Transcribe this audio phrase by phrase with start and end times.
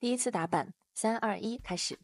[0.00, 1.98] 第一次打板，三二一，开始。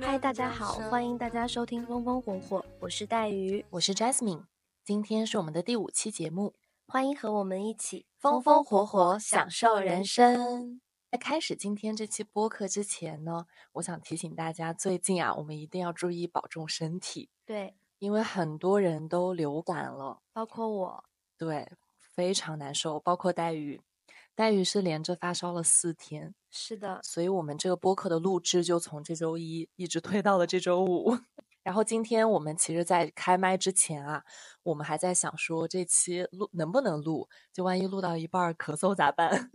[0.00, 4.44] 嗨，大家好，欢迎大家收听《风风火火》，我是带鱼，我是 Jasmine，
[4.82, 6.54] 今天是我们的第五期节目，
[6.86, 10.80] 欢迎和我们一起风风火火享受人生。
[11.10, 21.04] 在开始今天这期播客之前呢，我想提醒大家，最近啊，我们一定要注意保重身体，对，因为很多人都流感了，包括我，
[21.38, 23.80] 对，非常难受，包括黛玉，
[24.34, 31.16] 黛玉是连着发烧了四天，是的，所以我们这个播客的录制就从这周一一直推到了这周五。
[31.64, 34.24] 然后今天我们其实，在开麦之前啊，
[34.62, 39.50] 我们还在想说这期录能不能录，就万一录到一半儿咳嗽咋办？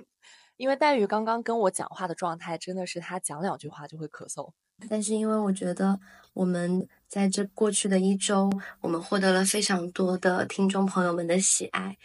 [0.57, 4.51] 因为黛玉刚刚跟我讲话的状态，真的是她讲两句话就会咳嗽。
[4.89, 5.99] 但是因为我觉得
[6.33, 8.49] 我们在这过去的一周，
[8.81, 11.97] 我们获得了非常多的听众朋友们的喜爱，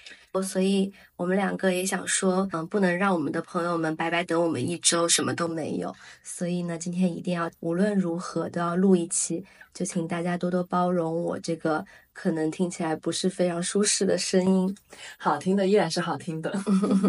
[0.43, 14.77] 所以我们两个也想说，嗯，不能让我们的朋友们白白等我们一周什么都没有，所以呢，今天一定要无论如何都要录一期，就请大家多多包容我这个可能听起来不是非常舒适的声音。
[15.19, 16.53] 好听的依然是好听的。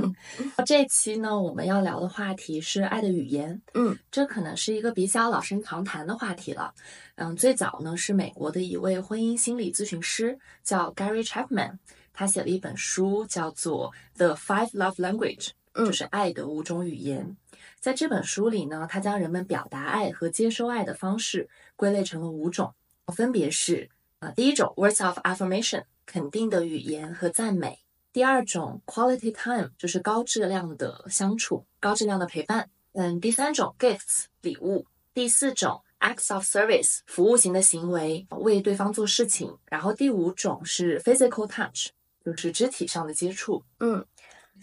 [0.66, 3.62] 这期呢，我们要聊的话题是爱的语言。
[3.76, 6.74] 嗯，这可能是一个比较老生常谈的话题了。
[7.16, 11.74] 嗯，最早呢是美国的一位婚姻心理咨询师叫 Gary Chapman，
[12.20, 17.38] 他写了一本书叫做《The Five Love Language》，嗯就是爱的五种语言。
[17.80, 21.48] 在这本书里呢，他将人们表达爱和接收爱的方式
[21.78, 22.76] 归类成了五种，
[23.16, 27.80] 分别是啊，第一种 words of affirmation，肯定的语言和赞美。
[28.12, 32.70] 第二种 quality time 就是高质量的相处，高质量的陪伴。
[32.92, 34.86] 嗯，第三种 gifts 礼物。
[35.14, 39.58] 第四种 acts of service 服务型的行为，为对方做事情。
[39.68, 41.92] 然后第五种是 physical touch，
[42.32, 43.64] 就是肢体上的接触。
[43.80, 44.06] 嗯，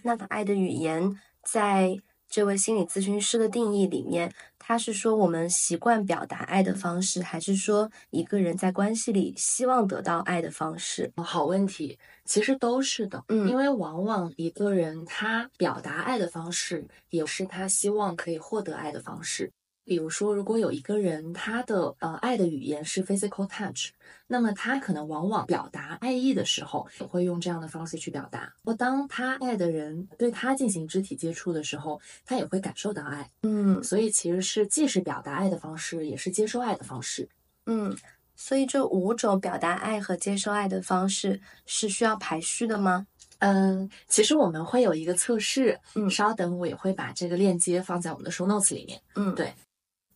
[0.04, 11.12] 那爱的语言在这位心理咨询师的定义里面，他是说我们习惯表达爱的方式，还是说一个人在关系里希望得到爱的方式？
[11.16, 19.53] 好问题，其实都是的，嗯因为往往一个人他表达爱的方式，也是他希望可以获得爱的方式。
[19.86, 23.91] 比如说，如果有一个人他的呃爱的语言是 physical touch，
[24.26, 28.52] 那么他可能往往表达爱意的时候，也会用这样的方式去表达。
[28.64, 33.30] 或当他爱的人对他进行肢体接触的时候，他也会感受到爱。
[33.44, 37.28] 嗯所以其实是既是表达爱的方式，也是接收爱的方式。
[37.66, 37.97] 嗯，
[38.34, 43.06] 所以这五种表达爱和接收爱的方式是需要排序的吗？
[43.38, 49.00] 嗯，其实我们会有一个测试，嗯稍等，我也会把这个链接放在我们的 show notes 里面。
[49.14, 49.53] 嗯对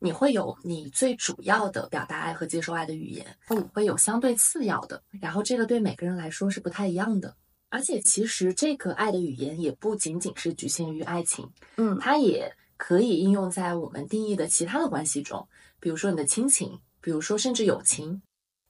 [0.03, 7.37] 你会有你最主要的表达爱和接受爱的语言，你会有相对次要的，然后这个对每个人来说是不太一样的。
[7.69, 15.47] 而且其实这个爱的语言也不仅仅是局限于爱情，嗯它也可以应用在我们定义的其他的关系中，
[15.79, 18.23] 比如说你的亲情，比如说甚至友情。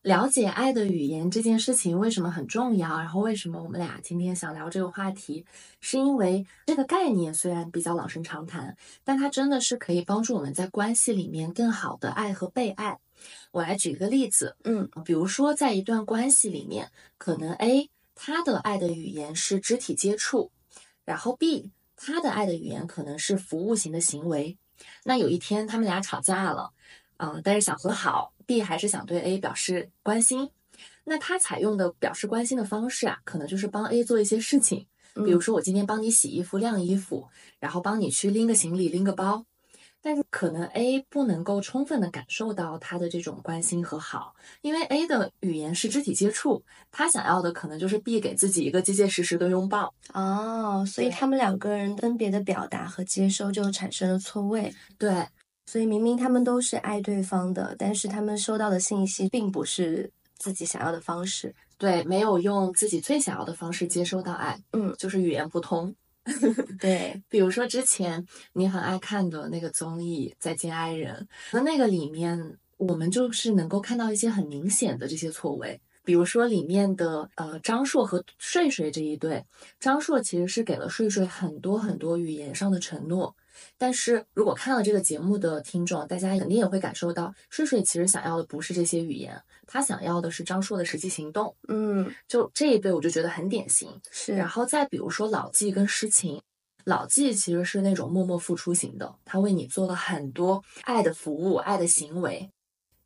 [0.03, 2.99] 了解爱的语言这件事情为什么很重要？
[2.99, 5.45] 然后为什么我们俩今天想聊这个话题？
[5.81, 8.75] 是因为这个概念虽然比较老生常谈，
[9.05, 12.99] 但它真的是可以帮助我们在关系里面更好的爱和被爱。
[13.51, 20.51] 我来举一个例子，嗯比如说在一段关系里面，可能 A 他的爱的语言是肢体接触，
[21.05, 24.57] 然后 B 他的爱的语言可能是服务型的行为。
[25.05, 26.73] 那有一天他们俩吵架了，
[27.19, 30.51] 嗯、但是想和好，B 还是想对 A 表示关心。
[31.05, 37.29] 那他采用的表示关心的方式啊，可能就是帮 A 做一些事情，比如说我今天帮你洗衣服、晾衣服，
[37.61, 39.45] 然后帮你去拎个行李、拎个包。
[40.03, 49.93] 但是可能 A 不能够充分的感受到他的这种关心和好，因为 A 的语言是肢体接触，他想要的可能就是 B 给自己一个结结实实的拥抱。
[50.13, 54.75] 哦，所以他们两个人分别的表达和接收就产生了错位。
[54.97, 55.27] 对，
[55.71, 61.55] 所以明明他们都是爱对方的，但是他们收到的信息并不是自己想要的方式。
[61.79, 65.95] 对，没有用自己最想要的方式接收到爱，嗯，就是语言不通。
[66.81, 71.15] 对，比如说之前你很爱看的那个综艺《再见爱人》，
[71.53, 75.81] 那那个里面我们就是能够看到一些很明显的这些错位。
[76.03, 79.45] 比如说里面的呃张硕和睡睡这一对，
[79.79, 83.33] 张硕其实是给了睡睡很多很多语言上的承诺，
[83.79, 91.55] 但是如果看了这个节目的听众，大家肯定也会感受到，睡睡其实想要的不是这些语言，他想要的是张硕的实际行动。
[91.69, 93.89] 嗯，就这一对，我就觉得很典型。
[94.11, 96.41] 是，然后再比如说老纪跟诗情，
[96.85, 102.51] 老纪其实是那种默默付出型的，他为你做了很多爱的服务、爱的行为，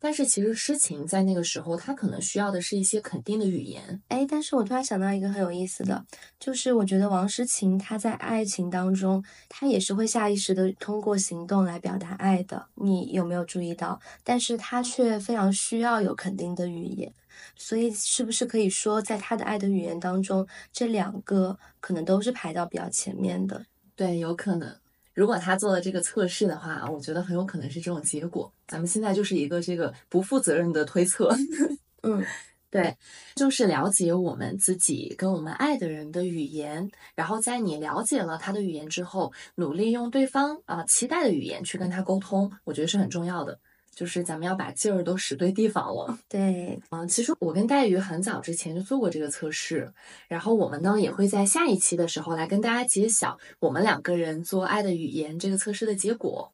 [0.05, 3.99] 但是其实诗情在那个时候，他可能需要的是一些肯定的语言。
[4.09, 6.05] 哎，但是我突然想到一个很有意思的，
[6.39, 12.67] 就是我觉得王诗晴她在爱情当中，她也是会下意识的通过行动来表达爱的。
[12.75, 13.99] 你有没有注意到？
[14.23, 17.11] 但是她却非常需要有肯定的语言。
[17.55, 23.65] 所以，是不是可以说，在她的爱的语言当中，这两个可能都是排到比较前面的？
[23.95, 24.77] 对，有可能。
[25.15, 28.51] 如果他做了这个测试的话，我觉得很有可能是这种结果。
[28.67, 31.33] 咱们现在就是一个这个不负责任的推测。
[32.03, 32.23] 嗯，
[32.69, 32.95] 对，
[33.35, 43.57] 就是了解我们自己跟我们爱的人的语言，然后在你了解了他的语言之后，努力用对方啊、期待的语言去跟他沟通，我觉得是很重要的。
[43.95, 46.19] 就是咱们要把劲儿都使对地方了。
[46.27, 49.91] 对，嗯，其实我跟黛玉很早之前就做过这个测试，
[50.27, 56.51] 然后我们呢也会在下一期的时候来跟大家揭晓我们两个人做爱的语言这个测试的结果。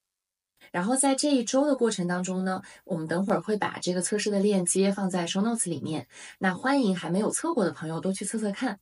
[0.71, 6.07] 然后在这一周的过程当中呢，我们等会儿会把这个测试的链接放在 show notes 里面，
[6.39, 8.79] 那欢迎还没有测过的朋友都去测测看。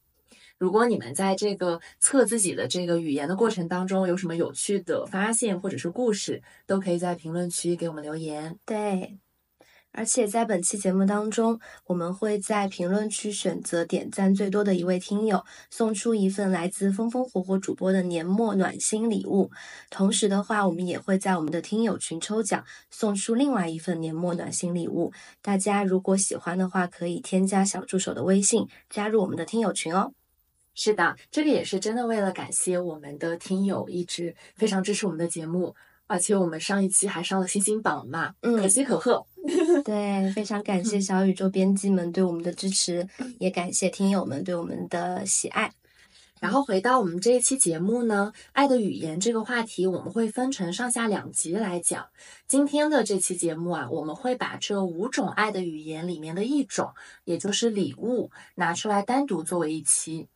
[0.60, 8.60] 如果你们在这个测自己的这个语言的过程当中有什么有趣的发现或者是故事，都可以在评论区给我们留言。
[8.66, 9.18] 对。
[9.92, 19.50] 而且在本期节目当中，我们会在评论区选择点赞最多的一位听友，送出一份来自风风火火主播的年末暖心礼物。
[19.90, 25.12] 同时的话，我们也会在我们的听友群抽奖，送出另外一份年末暖心礼物。
[25.42, 30.14] 大家如果喜欢的话，可以添加小助手的微信，加入我们的听友群哦。
[30.82, 35.76] 是的，这个也是真的为了感谢我们的听友一直非常支持我们的节目，
[36.08, 39.26] 而且我们上一期还上了星星榜嘛，嗯可喜可贺。
[39.84, 43.06] 对，非常感谢 小宇宙编辑们对我们的支持，
[43.40, 45.74] 也感谢听友们对我们的喜爱。
[46.40, 52.08] 然后回到我们这一期节目呢，爱的语言这个话题，我们会分成上下两集来讲。
[52.48, 56.94] 今天的这期节目啊，我们会把这五种爱的语言里面的一种，
[57.26, 60.30] 也就是礼物，拿出来单独作为一期。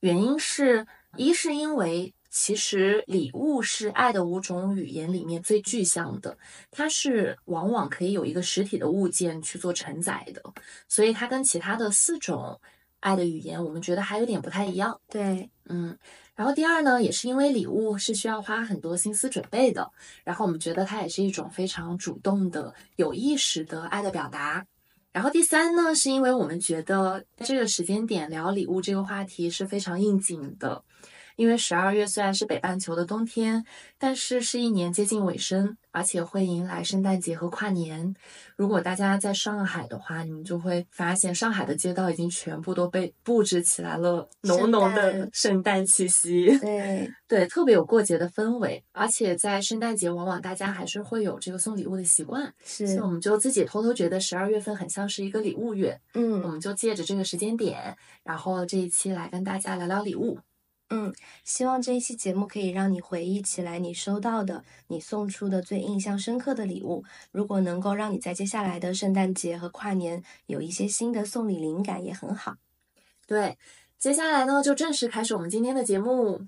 [0.00, 0.86] 原因是，
[1.16, 6.38] 一是因为其实礼物是爱的五种语言里面最具象的，
[6.70, 10.42] 它是往往可以有一个实体的物件去做承载的，
[10.86, 12.60] 所以它跟其他的四种
[13.00, 15.00] 爱的语言，我们觉得还有点不太一样。
[15.08, 15.98] 对，嗯，
[16.36, 19.90] 然后第二呢，也是因为礼物是需要花很多心思准备的，
[20.22, 24.64] 然后我们觉得它也是一种非常主动的、有意识的爱的表达。
[25.18, 30.84] 然后第三呢，是因为我们觉得在这个时间点聊礼物这个话题是非常应景的，
[31.38, 33.64] 因为十二月虽然是北半球的冬天，
[33.96, 38.12] 但是是一年接近尾声，而且会迎来圣诞节和跨年。
[38.56, 46.58] 如果大家在上海的话，你们就会发现上海的街道已经全部都被布置起来了，浓浓的 圣诞气息。
[46.58, 60.36] 对，对，特别有过节的氛围，而且在圣诞节，往往大家还是会有这个送礼物的习惯，是所以是我，们就自己偷偷觉得十二月份很像是一个礼物月，嗯我嗯们就借着这个时间点，然后这一期来跟大家聊聊礼物。
[60.90, 61.12] 嗯，
[61.44, 67.04] 希望这一期节目可以让你回忆起来你收到的、你送出的最印象深刻的礼物。
[67.30, 72.56] 如果能够让你在接下来的圣诞节和跨年有一些新的送礼灵感，也很好。
[73.26, 73.58] 对，
[73.98, 76.40] 接下来呢，就正式开始我们今天的节目。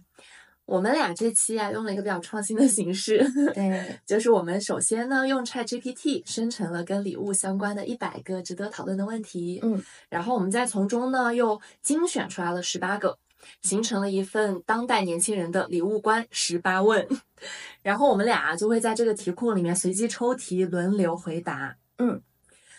[0.66, 3.18] 我们俩这期啊，用了一个比较创新的形式，
[3.52, 13.18] 对， 就是我们首先呢，用 ChatGPT 生成了跟礼物相关的一百个值得讨论的问题，嗯，然后我们再从中呢，又精选出来了十八个，
[13.62, 17.06] 形成了一份当代年轻人的礼物观十八问，
[17.82, 21.76] 然后我们俩就会在这个题库里面随机抽题，轮流回答。
[21.98, 22.22] 嗯，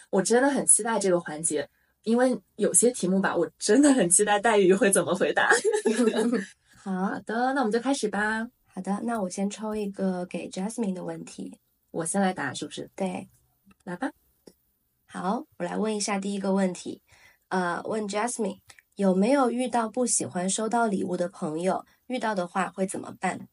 [0.10, 1.70] 我真的很期待这个环节，
[2.04, 5.50] 因为有些题目吧，我真的很期待黛玉会怎么回答。
[6.84, 8.48] 好 好的，那我们就开始吧。
[8.74, 11.58] 好的，那我先抽一个给 Jasmine 的问题。
[11.92, 12.90] 我先来答，是不是？
[12.96, 13.28] 对，
[13.84, 14.12] 来吧。
[15.06, 17.02] 好，我来问一下第一个问题，
[17.50, 18.60] 呃，问 Jasmine
[18.96, 21.86] 有没有遇到不喜欢收到礼物的朋友？
[22.08, 23.48] 遇到的话会怎么办？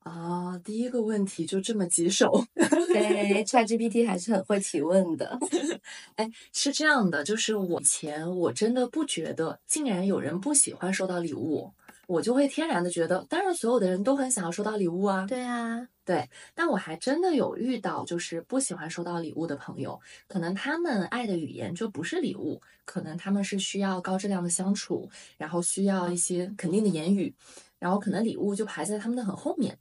[0.00, 2.44] 啊，第一个问题就这么棘手。
[2.54, 5.38] 对， ChatGPT 还是很会提问的。
[6.16, 11.72] 哎，是这样的，就是我以前我真的不觉得，竟然有人不喜欢收到礼物，
[12.08, 15.26] 我就会天然的觉得，当然所有的人都很想要收到礼物啊。
[15.26, 27.34] 对啊，对但我还真的有遇到，就是不喜欢收到礼物的朋友，可能他们爱的语言就不是礼物，可能他们是需要高质量的相处，然后需要一些肯定的言语，
[27.78, 29.78] 然后可能礼物就排在他们的很后面。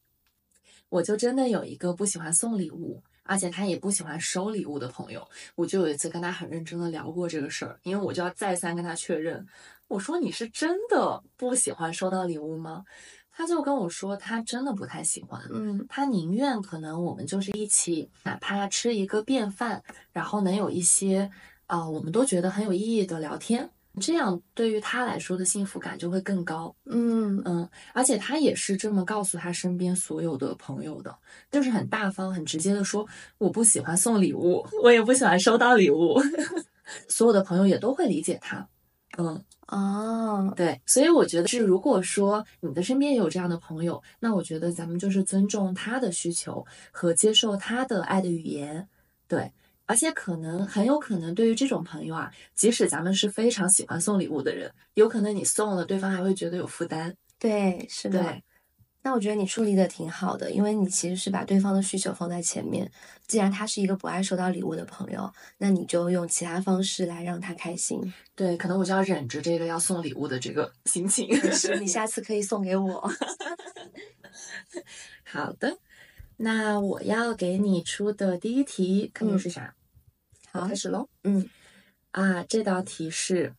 [0.89, 9.45] 我就真的有一个不喜欢送礼物，而且他也不喜欢收礼物的朋友，我就有一次跟他很认真的聊过这个事儿，因为我就要再三跟他确认，
[9.87, 12.85] 我说你是真的不喜欢收到礼物吗？
[13.31, 15.85] 他就跟我说，他真的不太喜欢，嗯。
[15.87, 21.29] 他宁愿可能我们就是一起，哪怕吃一个便饭，然后能有一些
[21.67, 26.75] 啊、呃我们都觉得很有意义的聊天，这样对于他来说的幸福感就会更高。
[26.85, 31.15] 嗯嗯，而且他也是这么告诉他身边所有的朋友的，
[31.51, 36.19] 就是很大方、很直接的说，我不喜欢送礼物，我也不喜欢收到礼物，
[37.09, 38.67] 所有的朋友也都会理解他。
[39.17, 48.87] 嗯，哦，对，所以我觉得是，如果说你的身边也有这样的朋友，那我觉得咱们就是尊重他的需求和接受他的爱的语言，
[49.27, 49.51] 对。
[49.87, 57.15] 而且可能很有可能，对于这种朋友啊，即使咱们是非常喜欢送礼物的人，有可能你送了，对方还会觉得有负担。
[57.39, 58.39] 对，是的。
[59.03, 62.91] 那我觉得你处理的挺好的，因为你其实是把对方的需求放在前面。
[63.25, 68.13] 既然他是一个不爱收到礼物的朋友，那你就用其他方式来让他开心。
[68.35, 71.33] 对，可能我就要忍着这个要送礼物的这个心情。
[71.53, 73.09] 是你下次可以送给我。
[75.23, 75.77] 好的，
[76.35, 79.73] 那我要给你出的第一题肯定是啥？
[80.57, 81.07] 我好开始喽。
[81.23, 81.47] 嗯，
[82.11, 83.53] 啊，这道题是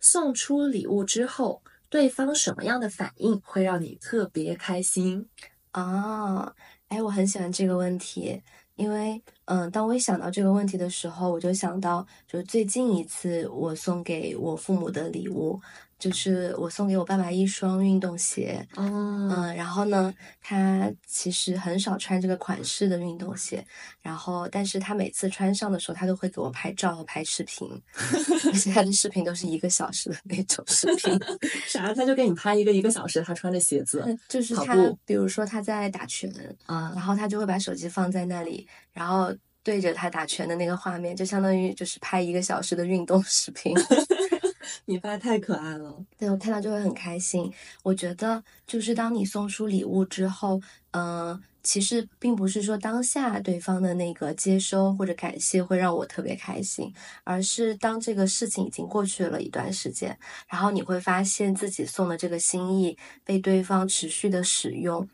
[0.00, 5.28] 送出礼物之后，对方什么样的反应会让你特别开心？
[5.70, 6.52] 啊，
[6.88, 8.42] 哎，我很喜欢这个问题，
[8.74, 15.60] 因为，嗯，当我一想到这个问题的时候，我就想到，就是最近一次我送给我父母的礼物，
[16.02, 18.66] 就是我送给我爸爸一双运动鞋。
[18.74, 18.82] 哦，
[19.30, 23.64] 嗯，然后呢，他其实很少穿这个款式的运动鞋，
[24.00, 27.70] 然后但是他每次穿上的时候，他都会给我拍照和拍视频，
[28.50, 31.16] 而且他的视频都是一个小时的那种视频。
[31.68, 31.94] 啥？
[31.94, 34.74] 他就给你拍一个一个小时，他穿着鞋子嗯就是他，
[35.06, 36.28] 比如说他在打拳，
[36.66, 39.32] 啊然后他就会把手机放在那里，然后
[39.62, 43.72] 对着他打拳的那个画面，就相当于就是拍一个小时的运动视频。
[44.84, 46.04] 你爸太可爱了。
[46.18, 47.52] 对我看到就会很开心。
[47.82, 50.60] 我觉得就是当你送出礼物之后，
[50.92, 56.92] 嗯、其实并不是说当下对方的那个接收或者感谢会让我特别开心，
[57.24, 65.08] 而是当这个事情已经过去了一段时间，然后你会发现自己送的这个心意被对方持续的使用，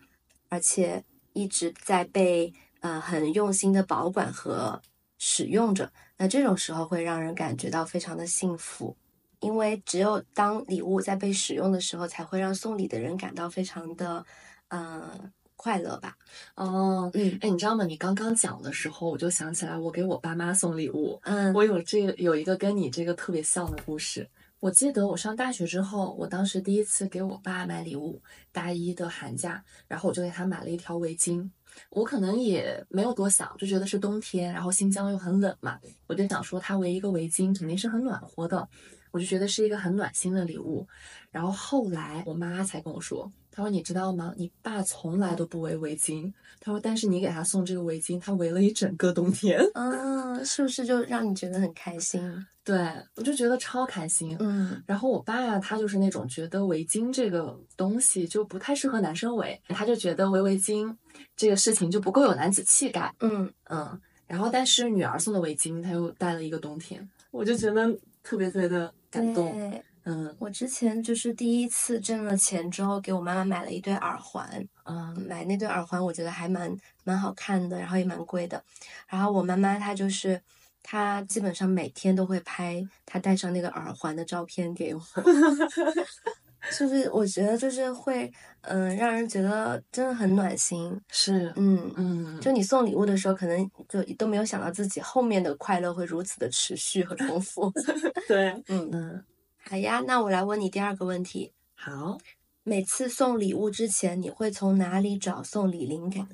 [0.49, 1.03] 而且
[1.33, 4.81] 一直在被呃很用心的保管和
[5.19, 5.91] 使用着。
[6.17, 8.97] 那这种时候会让人感觉到非常的幸福。
[9.41, 14.25] 因为只有当礼物在被使用的时候，才会让送礼的人感到非常的，
[14.69, 15.11] 呃，
[15.57, 16.17] 快乐吧。
[16.55, 17.85] 哦，嗯哎，你知道吗？
[17.85, 24.29] 你刚刚讲的时候，我就想起来，我给我爸妈送礼物，嗯我有这个有一个跟你这个特别像的故事。
[24.61, 31.49] 我记得我上大学之后，我当时第一次给我爸买礼物，大一的寒假，然后我就给他买了一条围巾。
[31.91, 35.79] 我可能也没有多想，就觉得是冬天，然后新疆又很冷嘛，
[36.09, 38.69] 我就想说他围一个围巾肯定是很暖和的，
[39.11, 40.87] 我就觉得是一个很暖心的礼物。
[41.31, 44.33] 然后后来我妈才跟我说，她说你知道吗？
[44.37, 49.61] 你爸从来都不围围巾，她说但是你给他送这个围巾，他围了一整个冬天。
[49.75, 52.21] 嗯，是不是就让你觉得很开心？
[52.65, 52.77] 对
[53.15, 54.37] 我就觉得超开心。
[54.41, 60.95] 嗯然后我爸呀，他就是那种觉得围巾这个东西就不太适合男生围，他就觉得围围巾
[61.35, 63.15] 这个事情就不够有男子气概。
[63.21, 67.91] 嗯，嗯，然后但是女儿送的围巾，他又戴了一个冬天，我就觉得
[68.23, 69.53] 特别特别的感动。
[69.53, 69.83] 对。
[70.11, 74.67] 嗯我之前就是第一次挣了钱之后，给我妈妈买了一对耳环。
[74.85, 76.75] 嗯买那对耳环，我觉得还蛮
[77.05, 78.65] 蛮好看的，然后也蛮贵的。
[79.07, 80.41] 然后我妈妈她就是，
[80.83, 85.01] 她基本上每天都会拍她戴上那个耳环的照片给我，
[86.77, 88.31] 就是我觉得就是会，
[88.63, 91.01] 嗯、让人觉得真的很暖心。
[91.11, 97.73] 是，嗯，嗯，就你送礼物的时候，可能就都没有想到自己后面的快乐会如此的持续和重复。
[98.27, 99.25] 对，嗯，嗯，
[99.65, 101.53] 好呀，那我来问你第二个问题。
[101.75, 102.19] 好
[102.65, 106.29] 每次送礼物之前，你会从哪里找送礼灵感？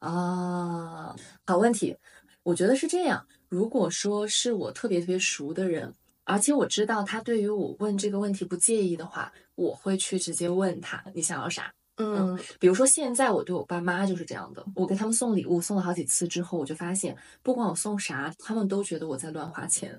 [0.00, 1.14] 啊，
[1.44, 1.96] 好问题。
[2.42, 5.92] 我觉得是这样，如果说是我特别特别熟的人，
[6.24, 11.72] 而且我知道他对于我问这个问题不介意的话，我会去直接问他你想要啥。
[11.98, 19.98] 嗯比如说现在我对我爸妈就是这样的，我给他们送礼物送了好几次之后，我就发现不管我送啥，他们都觉得我在乱花钱，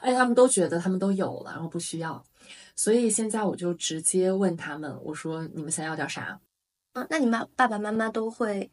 [0.00, 2.24] 而且他们都觉得他们都有了，然后不需要，
[2.74, 6.40] 所以现在我就直接问他们，我说你们想要点啥？
[6.94, 8.70] 嗯，那你妈爸爸妈妈都会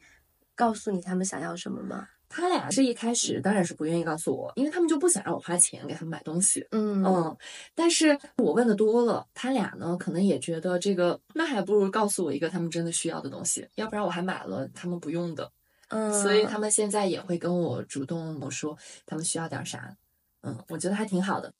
[0.54, 2.08] 告诉你他们想要什么吗？
[2.32, 6.66] 他俩是一开始当然是不愿意告诉我，因为他们就不想让我花钱给他们买东西。
[6.70, 7.36] 嗯嗯，
[7.74, 15.52] 但是我问的多了，他俩呢可能也觉得这个，那还不如告诉我一个他们真的需要的东西，要不然我还买了他们不用的。
[15.88, 19.94] 嗯，所以他们现在也会跟我主动我说他们需要点啥。
[20.42, 21.52] 嗯，我觉得还挺好的。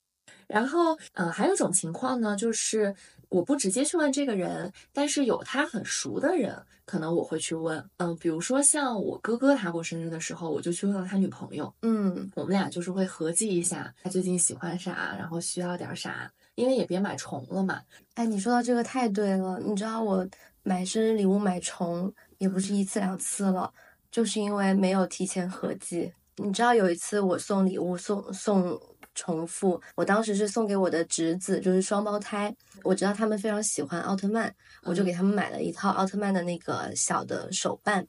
[0.53, 2.95] 然后，呃，还有一种情况呢，就是
[3.31, 6.55] 我不直接去问这个人，但是有他很熟的人，
[6.85, 7.83] 可能我会去问。
[7.97, 17.81] 嗯，比如说像我哥哥他过生日的时候，我就去问了他女朋友，嗯我们俩就是会合计一下他最近喜欢啥，然后需要点啥，因为也别买重了嘛。
[18.15, 19.59] 哎，你说到这个太对了。
[19.61, 20.29] 你知道我
[20.63, 23.73] 买生日礼物买重也不是一次两次了，
[24.11, 26.13] 就是因为没有提前合计。
[26.37, 28.79] 你知道有一次我送礼物送送
[29.15, 32.55] 重复，我当时是送给我的侄子，就是双胞胎。
[32.83, 38.07] 我知道他们非常喜欢奥特曼，我就给他们买了一套奥特曼的那个小的手办，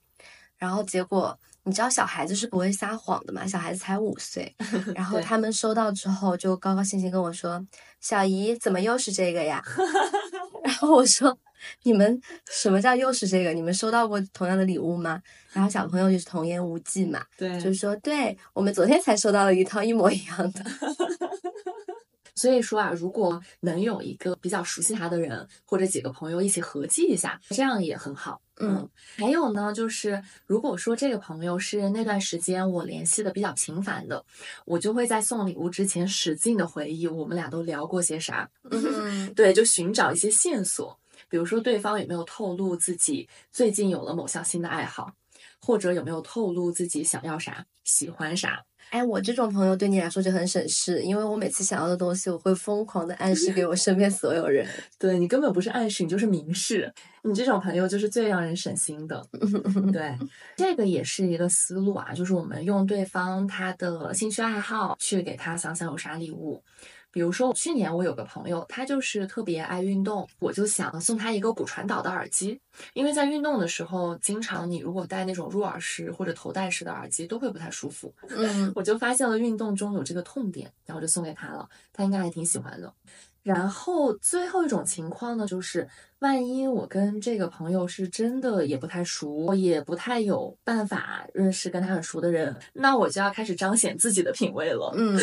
[0.57, 1.39] 然后结果。
[1.65, 3.48] 你知道小孩子是不会撒谎的嘛？
[3.48, 4.53] 小孩子才五岁，
[4.93, 7.65] 然后他们收到之后就高高兴兴跟我说
[8.01, 9.63] ：“小姨，怎么又是这个呀？”
[10.63, 11.38] 然后我说
[11.84, 13.53] ：“你们什么叫又是这个？
[13.53, 15.22] 你们收到过同样的礼物吗？”
[15.53, 20.63] 然后小朋友就是童言无忌嘛，对就是说：“对我们昨天才收到了一套一模一样的。
[22.36, 28.41] 所以说啊，如果能有一个比较熟悉他的人，或者几个朋友一起合计一下，这样也很好。
[28.60, 34.24] 嗯，还有呢，就是如果说这个朋友是那段时间我联系的比较频繁的，
[34.65, 40.98] 我就会在送礼物之前使劲的回忆我们俩都聊过些啥，”嗯 对，就寻找一些线索，
[41.29, 45.12] 比如说对方有没有透露自己最近有了某项新的爱好，
[45.60, 48.63] 或者有没有透露自己想要啥、喜欢啥。
[48.93, 54.67] 哎，我这种朋友对你来说就很省事，因为我每次想要的东西，我会疯狂的暗示给我身边所有人。
[55.00, 56.93] 对你根本不是暗示，你就是明示。
[57.23, 59.25] 你这种朋友就是最让人省心的。
[59.91, 60.15] 对，
[60.55, 66.63] 这个也是一个思路啊，就是我们用对方他的兴趣爱好去给他想想有啥礼物。
[67.13, 72.60] 比如说，去年我有个朋友，他就是特别爱运动，我就想送他一个骨传导的耳机，
[72.93, 78.12] 因为在运动的时候，经常你如果戴那种入耳式或者头戴式的耳机，都会不太舒服。
[78.29, 82.91] 嗯我就发现了运动中有这个痛点，然后就送给他了，他应该还挺喜欢的。
[83.43, 85.86] 然后最后一种情况呢，就是
[86.20, 94.93] 万一我跟这个朋友是真的也不太熟，也不太有办法认识跟他很熟的人，那我就要开始彰显自己的品味了。
[94.96, 95.20] 嗯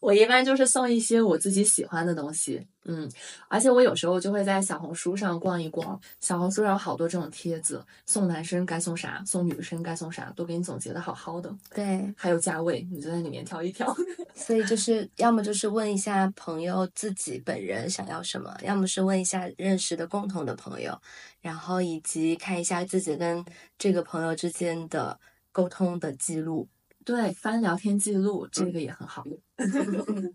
[0.00, 3.10] 我一般就是送一些我自己喜欢的东西，嗯，
[3.48, 13.94] 而且我有时候就会在小红书上逛一逛，小红书上有好多这种帖子，送男生该送啥，送女生该送啥，都给你总结的好好的，对，还有价位，你就在里面挑一挑。
[14.34, 21.00] 所以就是要么就是问一下朋友自己本人想要什么，要么是问一下认识的共同的朋友，
[21.40, 23.44] 然后以及看一下自己跟
[23.78, 25.18] 这个朋友之间的
[25.52, 26.68] 沟通的记录。
[27.04, 29.38] 对，翻聊天记录这个也很好用。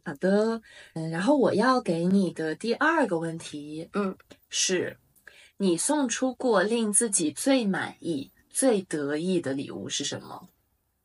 [0.06, 0.62] 好的，
[0.94, 4.16] 嗯，然后我要给你的第二个问题，嗯，
[4.50, 4.98] 是
[5.58, 10.48] 你送出过令自己最满意、最得意的礼物是什么？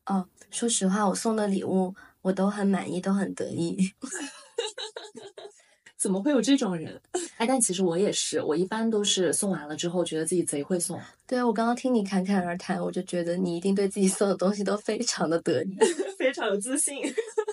[0.05, 3.91] 哦，说实话，我送的礼物我都很满意，都很得意。
[6.05, 7.01] 怎么会有这种人？
[7.37, 15.75] 哎，但其实我也是，我一般都是送完了之后，觉得自己贼会送，对我刚刚听你侃侃而谈，我就觉得你一定对自己送的东西都非常的得意。
[16.15, 16.97] 非常有自信。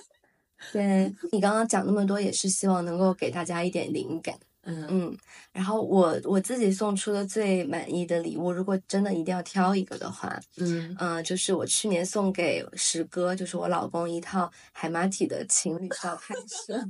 [0.71, 4.39] 对你刚刚讲那么多，也是希望能够给大家一点灵感。
[4.65, 5.19] 嗯嗯，
[5.53, 16.81] 然后我我自己送出的最满意的礼物，如果真的一定要挑一个的话，嗯，嗯、就是我去年送给石哥，就是我老公一套海马体的情侣照拍摄。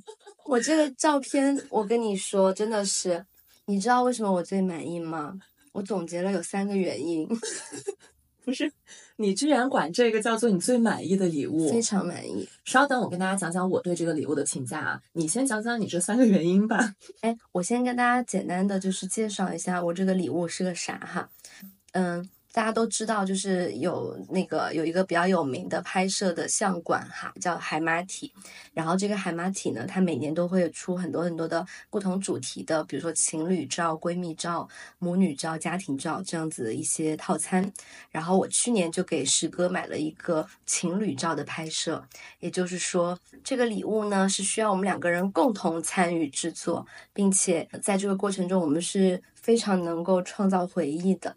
[0.44, 3.24] 我这个照片，我跟你说，真的是，
[3.66, 5.38] 你知道为什么我最满意吗？
[5.72, 7.26] 我总结了有三个原因，
[8.44, 8.70] 不是，
[9.16, 11.70] 你居然管这个叫做你最满意的礼物？
[11.70, 12.46] 非常满意。
[12.64, 15.00] 稍等，我跟大家讲讲我对这个礼物的评价啊。
[15.12, 16.94] 你先讲讲你这三个原因吧。
[17.22, 21.30] 哎，我先跟大家简单的就是介绍一下我这个礼物是个啥哈。
[21.92, 28.30] 嗯，大家都知道，就是有那个有一个比较有名的拍摄的相馆哈，叫海马体。
[28.74, 37.72] 然后这个海马体呢，它每年都会出很多很多的不同主题的，比如说情侣照、闺蜜照、母女照、家庭照这样子的一些套餐。
[38.10, 42.04] 然后我去年就给石哥买了一个情侣照的拍摄，
[42.40, 51.34] 也就是说，这个礼物呢是需要我们两个人共同参与制作，并且在这个过程中，我们是非常能够创造回忆的。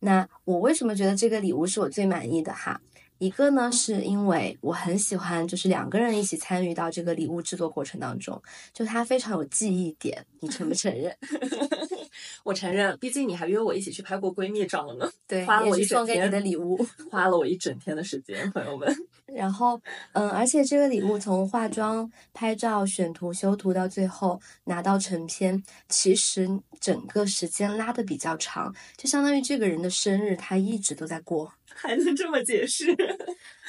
[0.00, 2.80] 那我为什么觉得这个礼物是我最满意的哈？
[3.18, 11.14] 一个呢，是因为我很喜欢，就是两个人一起参与到这个礼物制作过程当中，就它非常有记忆点，你承不承认？
[12.42, 16.78] 我承认，毕竟你还约我一起去拍过闺蜜照呢， 对，花了我一整天送给你的礼物。
[17.10, 18.94] 花了我一整天的时间，朋友们。
[19.26, 19.80] 然后，
[20.12, 26.48] 嗯，而且这个礼物从化妆、拍照、选图、修图到最后拿到成片，其实
[26.80, 31.52] 整个时间拉的比较长，就相当于这个人的生日他一直都在过。
[31.74, 32.94] 还能这么解释？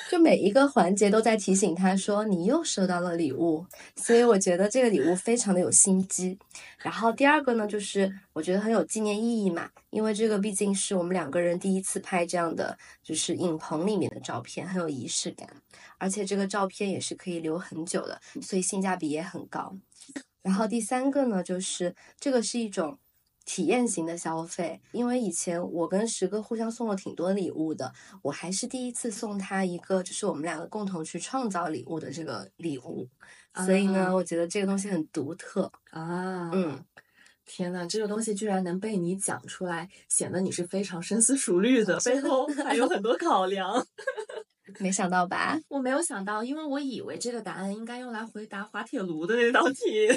[0.09, 6.37] 就每一个环节都在提醒他说你又收到了礼物，所以我觉得这个礼物非常的有心机。
[6.79, 15.47] 然后第二个呢，就是我觉得很有纪念意义嘛，因为这个毕竟是我们两个人第一次拍这样的就是影棚里面的照片，很有仪式感，
[15.97, 19.75] 而且这个照片也是可以留很久的，所以性价比也很高。
[20.41, 22.97] 然后第三个呢，就是这个是一种。
[23.45, 33.07] 体验型的消费，因为以前我跟石哥互相送了挺多礼物的，我还是第一次送他一个，就是我们两个共同去创造礼物的这个礼物，
[33.65, 35.71] 所以呢，啊我觉得这个东西很独特。
[35.89, 36.85] 啊，嗯，
[37.45, 43.85] 天呐，这个东西居然能被你讲出来，显得你是非常深思熟虑的， 背后还有很多考量。
[44.79, 45.59] 没想到吧？
[45.67, 50.07] 我没有想到，因为我以为这个答案应该用来回答滑铁卢的那道题，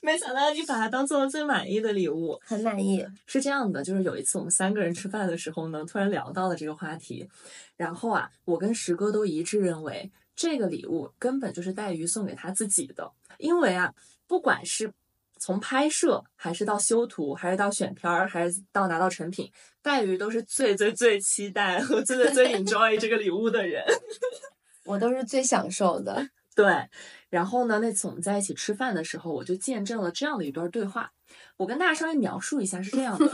[0.00, 2.40] 没想到你把它当做了最满意的礼物。
[2.44, 3.06] 很满意。
[3.26, 7.28] 是这样的，就是有一次我们三个人吃饭的时候呢，突然聊到了这个话题，
[7.76, 13.92] 然后啊，我跟石哥都一致认为这个礼物根本就是黛玉送给他自己的，因为啊，
[14.26, 14.92] 不管是
[15.38, 19.50] 从拍摄，还是到修图，还是到选片儿，还是到拿到成品，
[19.82, 23.84] 黛玉都是最最最期待和最最最 enjoy 这个礼物的人。
[24.84, 26.28] 我都是最享受的。
[26.54, 26.88] 对，
[27.30, 31.12] 然后呢，那次我们在一起吃饭的时候，我就见证了这样的一段对话。
[31.56, 33.26] 我跟大家稍微描述一下，是这样的：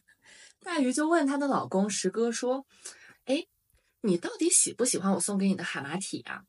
[0.64, 2.64] 黛鱼就问她的老公石哥说
[3.26, 3.46] ：“哎，
[4.00, 6.42] 你到底喜不喜欢我送给你的海马体啊？”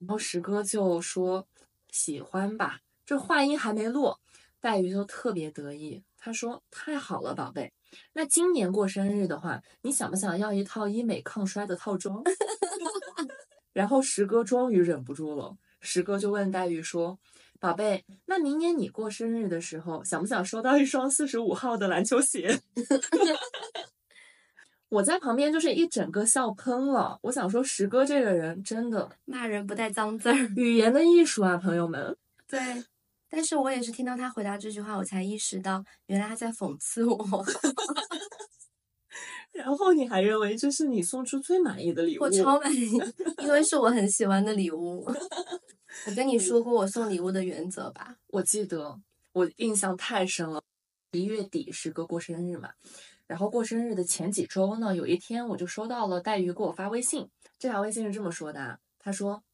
[0.00, 1.48] 然后石哥就说
[1.90, 4.20] ：“喜欢吧。”这话音还没落，
[4.60, 7.72] 黛玉就特别得意，她说：“太好了，宝贝。
[8.12, 12.22] 那今年过生日的话，你想不想要一套医美抗衰的套装？”
[13.74, 17.18] 然后石哥终于忍不住了，石哥就问黛玉说
[17.60, 22.58] ：“宝贝，那明年你过生日的时候，想不想收到一双四十五号的篮球鞋？”
[24.90, 27.18] 我在旁边就是一整个笑喷了。
[27.22, 30.34] 我想说，石哥这个人真的骂人不带脏字儿。
[30.56, 32.16] 语言的艺术啊，朋友们。
[32.46, 32.60] 对，
[33.28, 37.16] 但是我也是听到他回答这句话，我才意识到原来他在讽刺我。
[39.54, 42.22] 然后你还认为这是你送出最满意的礼物？
[42.22, 42.90] 我超满意，
[43.38, 45.04] 因为是我很喜欢的礼物。
[46.06, 48.16] 我跟你说过我送礼物的原则吧？
[48.26, 49.00] 我记得，
[49.32, 50.62] 我印象太深了。
[51.12, 52.70] 一月底石哥过生日嘛，
[53.28, 59.44] 然后过生日的前几周呢，有一天我就收到了黛鱼给我发微信，这条微信是这么说的啊，她说：“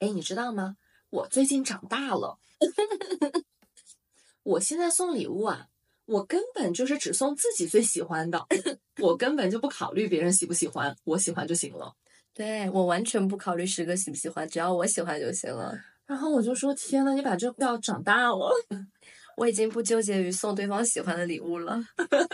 [0.00, 0.76] 哎，你知道吗？
[1.08, 2.38] 我最近长大了，
[4.44, 5.68] 我现在送礼物啊，
[6.08, 8.42] 我根本就是只送自己最喜欢的，
[9.00, 11.92] 我根本就不考虑别人喜不喜欢，我喜欢就行了。”
[12.32, 15.78] 对我完全不考虑十个喜不喜欢，只要我喜欢就行了。
[16.06, 18.50] 然后我就说：“天呐，你把这要长大了。
[19.36, 21.78] ”我已经不纠结于送对方喜欢的礼物了，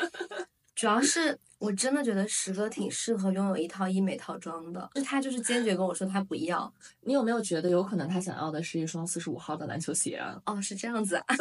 [0.76, 6.72] 主要是我真的觉得石哥挺适合拥有一套医美套装的，就他就是坚决跟我说他不要。
[7.00, 10.40] 你有没有觉得有可能他想要的是一双四十五号的篮球鞋啊？
[10.46, 11.36] 哦，是这样子啊，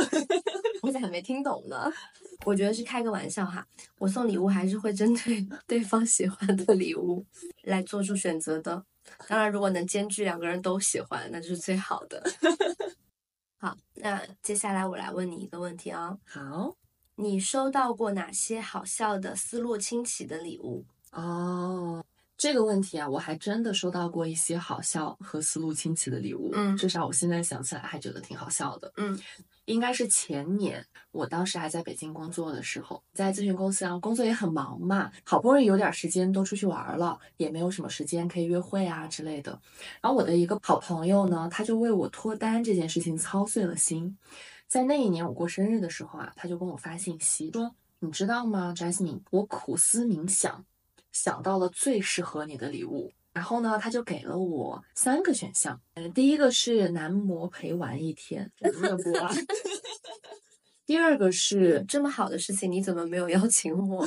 [0.83, 1.89] 我咋没听懂呢？
[2.45, 3.65] 我觉得是开个玩笑哈，
[3.97, 7.25] 我送礼物还是会针对 对方喜欢的礼物
[7.61, 8.83] 来做出选择的。
[9.29, 12.21] 当然，如果能兼具两个人都喜欢，那就是最好的。
[13.57, 16.75] 好，那接下来我来问你一个问题哦、好
[17.15, 20.83] 你收到过哪些好笑的思路清奇的礼物？
[21.13, 22.03] 哦，
[22.43, 28.91] 这个问题啊，我还真的收到过一些好笑和思路清奇的礼物，嗯至少我现在想起来还觉得挺好笑的。
[28.97, 29.17] 嗯，
[29.63, 39.57] 应该是前年，我当时还在北京工作的时候，在咨询公司啊，工作也很忙嘛，好不容易有点时间都出去玩了，也没有什么时间可以约会啊之类的。
[40.01, 44.17] 然后我的一个好朋友呢，他就为我脱单这件事情操碎了心。
[44.67, 50.65] 在那一年我过生日的时候啊，他就跟我发信息说：“你知道吗，Jasmine，我苦思冥想，
[51.13, 55.79] 想到了最适合你的礼物。”然后呢，他就给了我三个选项。
[55.95, 59.33] 嗯，第一个是男模陪玩一天，真的不啊。
[60.85, 64.05] 第二个是这么好的事情，你怎么没有邀请我？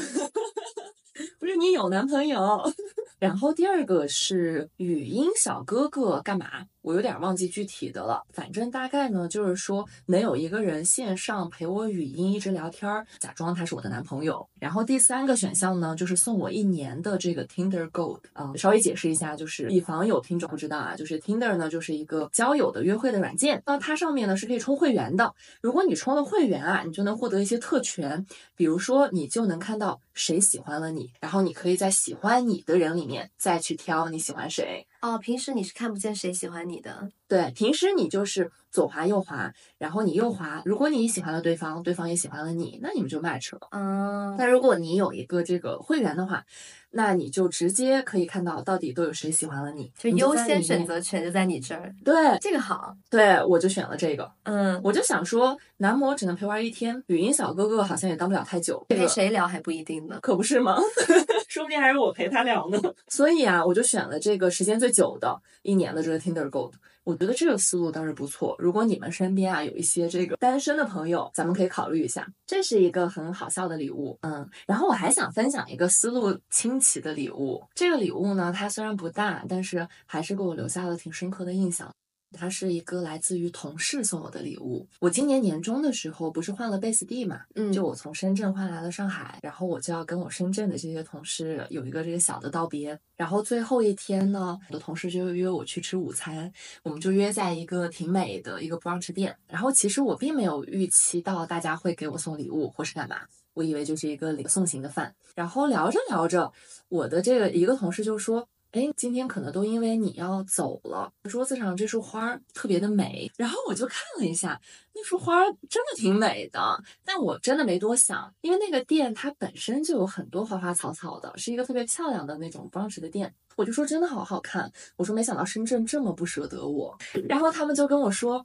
[1.41, 2.63] 不是你有男朋友？
[3.19, 6.67] 然后第二个是语音小哥哥干嘛？
[6.87, 8.23] 我有点忘记具体的了。
[8.33, 14.49] 反正大概呢，就是说能有一个人线上陪我语音一直聊天，假装他是我的男朋友。
[14.61, 25.35] 然后第三个选项呢，就是送我一年的这个 Tinder Gold 啊、稍微解释一下，就是以防有听众不知道啊，就是 Tinder 呢就是一个交友的约会的软件，那它上面呢是可以充会员的。
[25.61, 34.87] 如果你充了会员啊，你就能获得一些特权，比如说你就能看到谁喜欢了你，然后你可以在喜欢你的人里面再去挑你喜欢谁。
[35.07, 37.09] 哦，平时你是看不见谁喜欢你的。
[37.29, 43.69] 对，平时你就是左滑右滑，然后你右滑，如果你喜欢了对方，对方也喜欢了你，那你们就 match 了。
[43.71, 46.45] 嗯，那如果你有一个这个会员的话，
[46.91, 50.61] 那你就直接可以看到到底都有谁喜欢了你，就优先。
[50.61, 52.97] 选择权就在你这儿，对这个好。
[53.09, 54.29] 对，我就选了这个。
[54.43, 58.85] 嗯，我就想说，男模只能陪玩一天，语音小哥哥好像也当不了太久。
[58.89, 60.19] 陪谁聊还不一定呢。
[60.23, 60.77] 可不是吗？
[61.49, 62.81] 说不定还是我陪他聊呢。
[63.09, 66.73] 所以啊，我就选了这个时间最久的一年的这个 Tinder Gold。
[67.05, 68.57] 我觉得这个思路倒是不错。
[68.59, 74.19] 如果你们身边啊有一些这个单身的朋友，咱们可以考虑一下，这是一个很好笑的礼物。
[74.23, 77.63] 嗯，然后我还想分享一个思路清奇的礼物。
[77.75, 81.89] 这个礼物呢，它虽然不大，但是还是给我留下了挺深刻的印象。
[82.37, 84.87] 它是一个来自于同事送我的礼物。
[85.01, 92.99] 我今年年中的时候不是换了 base 地嘛，嗯就我从深圳换来了上海，然后我就要跟我深圳的这些同事有一个这个小的道别。
[93.17, 99.35] 然后最后一天呢，我的同事就约我去吃午餐，我们就约在一个挺美的一个 brunch 店。
[99.49, 103.17] 然后其实我并没有预期到大家会给我送礼物或是干嘛，
[103.55, 105.15] 我以为就是一个礼送行的饭。
[105.35, 106.53] 然后聊着聊着，
[106.89, 108.47] 我的这个一个同事就说。
[108.77, 113.33] 哎，今天可能都因为你要走了，桌子上这束花特别的美。
[113.35, 114.61] 然后我就看了一下，
[114.95, 116.61] 那束花真的挺美的，
[117.03, 123.35] 但我真的没多想，因为那个店它本身就有很多花花草草的，是一个特别漂亮的那种装饰的店。
[123.57, 126.95] 我就说真的好好看，我说没想到深圳这么不舍得我。
[127.27, 128.45] 然后他们就跟我说，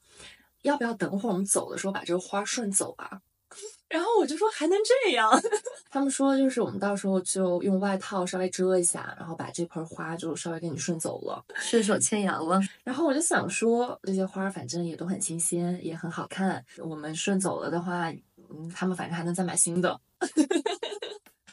[0.62, 3.20] 要不要等会儿我们走的时候把这个花顺走啊？
[3.92, 5.30] 然后我就说还能这样？
[5.92, 11.44] 他们说就是我们到时候就用外套稍微遮一下，然后把这盆花就稍微给你顺走了。
[11.56, 12.60] 顺手牵羊了。
[12.84, 16.64] 然后我就想说，这些花儿反正也都很新鲜，也很好看。
[16.78, 18.10] 我们顺走了的话，
[18.50, 20.00] 嗯，他们反正还能再买新的。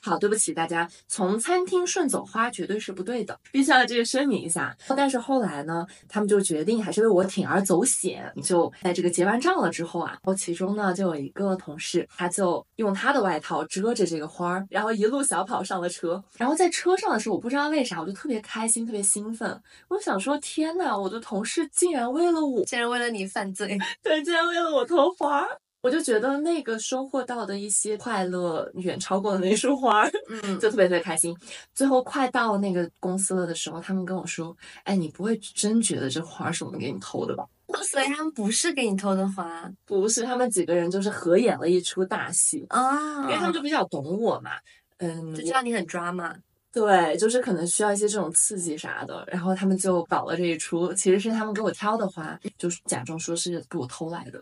[0.01, 4.77] 好，对不起大家，从餐厅顺走花绝对是不对的，必须要这个声明一下。
[4.97, 16.23] 但是后来呢，他们就决定还是为我铤而走险，就在这个结完账了之后啊，然后其中呢就有一个同事，他就用他的外套遮着这个花儿，然后一路小跑上了车。
[16.37, 19.61] 然后在车上的时候，我不知道为啥，我就特别开心，特别兴奋。
[19.89, 25.61] 我想说，天呐，我的同事竟然为了我，竟然为了你犯罪，对，竟然为了我偷花儿。
[25.81, 30.11] 我就觉得那个收获到的一些快乐远超过了那束花儿，
[30.43, 31.37] 嗯，就特别特别开心。
[31.73, 37.47] 最后快到那个公司了的时候，他们跟我说：“哎，你不会真觉得这花是我们给你偷的吧
[37.85, 44.51] 所以他们不是给你偷的花？”不是，他们几个人就是合演了一出大戏，啊，因为他们就比较懂我嘛。
[44.99, 46.35] 嗯，就知道你很抓嘛。
[46.79, 54.41] 对，就是可能需要一些这种刺激啥的，然后他们就搞了这一出，其实是他们给我挑的花，就是假装说是给我偷来的，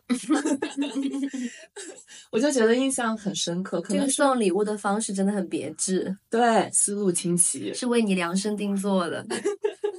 [2.30, 7.72] 我就觉得印象很深刻，可这个能送礼物的方式真的很别致，对思路清晰。
[7.72, 9.24] 是为你量身定做的。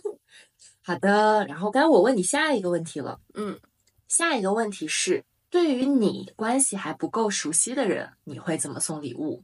[0.85, 3.59] 好的，然后该我问你下一个问题了，嗯，
[4.07, 9.43] 下一个问题是，对于你关系还不够熟悉的人，你会怎么送礼物？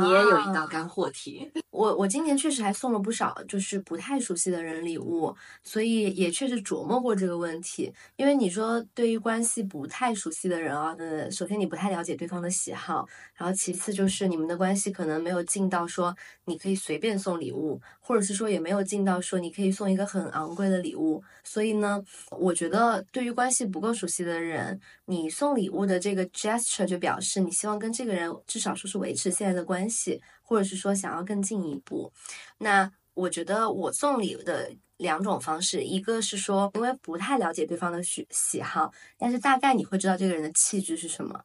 [0.00, 7.92] 你也有一道啊干货题， 我我今年确实还送了不少，就是不太熟悉的人礼物，所以也确实琢磨过这个问题。
[8.16, 16.14] 因为你说对于关系不太熟悉的人啊，呃，首先你不太了解对方的喜好，然后其次就是你们的关系可能没有近到说
[16.44, 21.22] 你可以随便送礼物，或者是说也没有近到说你可以送一个很昂贵的礼物。
[21.44, 32.10] 所以呢，我觉得对于关系不够熟悉的人，你送礼物的这个 gesture 就表示你希望跟这个人至少说是维持现在的关系，或者是说想要更进一步。
[32.58, 41.44] 那我觉得我送礼的两种方式，一个是说，因为不太了解对方的喜喜好，但是大概你会知道这个人的气质是什么，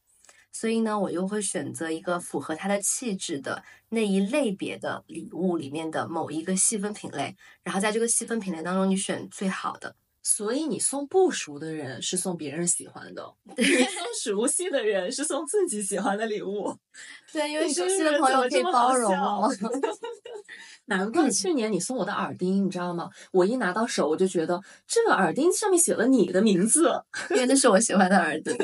[0.52, 9.96] 所以呢，我又会选择一个符合他的气质的那一类别的礼物里面的某一个细分品类，然后在这个细分品类当中，你选最好的。
[10.26, 16.74] 所以你送不熟的人是送别人喜欢的， 你送熟悉的人是送自己喜欢的礼物。
[17.32, 19.12] 对，因为熟悉的朋友可以包容。
[20.86, 23.10] 难怪去年你送我的耳钉，你知道吗？
[23.32, 26.90] 我一拿到手，我就觉得这个耳钉上面写了你的名字，
[27.32, 28.56] 因为那是我喜欢的耳钉。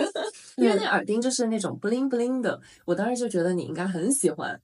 [0.55, 4.59] 因为那耳钉就是那种 bling bling 的，我当时就觉得你应该很喜欢。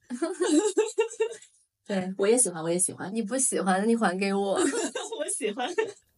[1.86, 4.52] 对，我也喜欢，我也喜欢，你不喜欢，你还给我。
[4.54, 5.68] 我喜欢。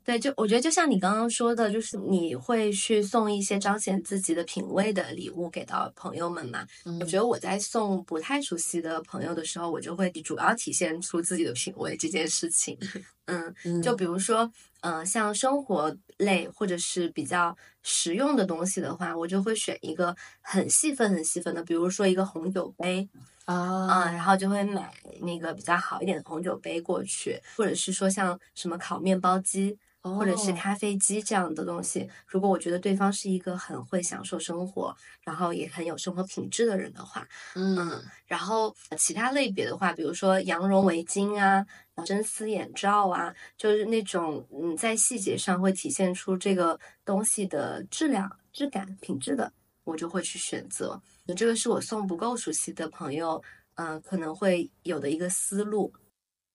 [0.09, 6.67] 对，就我觉得就像你刚刚说的，就是你会去送一些彰显自己的品味的礼物给到朋友们嘛。
[6.87, 12.79] 嗯我觉得我在送不太熟悉的朋友的时候，我就会主要体现出自己的品味这件事情。
[13.27, 23.07] 嗯，嗯就比如说，呃、像生活类或者是比较实用的东西的话，我就会选一个很细分、很细分的，比如说一个红酒杯，
[23.45, 24.91] 啊嗯，然后就会买
[25.21, 32.09] 那个比较好一点的红酒杯过去，或者是说像什么烤面包机，或者是哦咖啡机这样的东西。
[32.27, 41.65] 如果我觉得对方是一个很会享受生活，然后也很有生活品质的人的话，嗯然后呃其他类别的话，比如说羊绒围巾啊、
[42.05, 49.53] 真丝眼罩啊，就是那种嗯，在细节上会体现出这个东西的质量、质感、品质的，
[49.85, 51.01] 我就会去选择。
[51.37, 53.43] 这个是我送不够熟悉的朋友，
[53.75, 55.93] 嗯、可能会有的一个思路。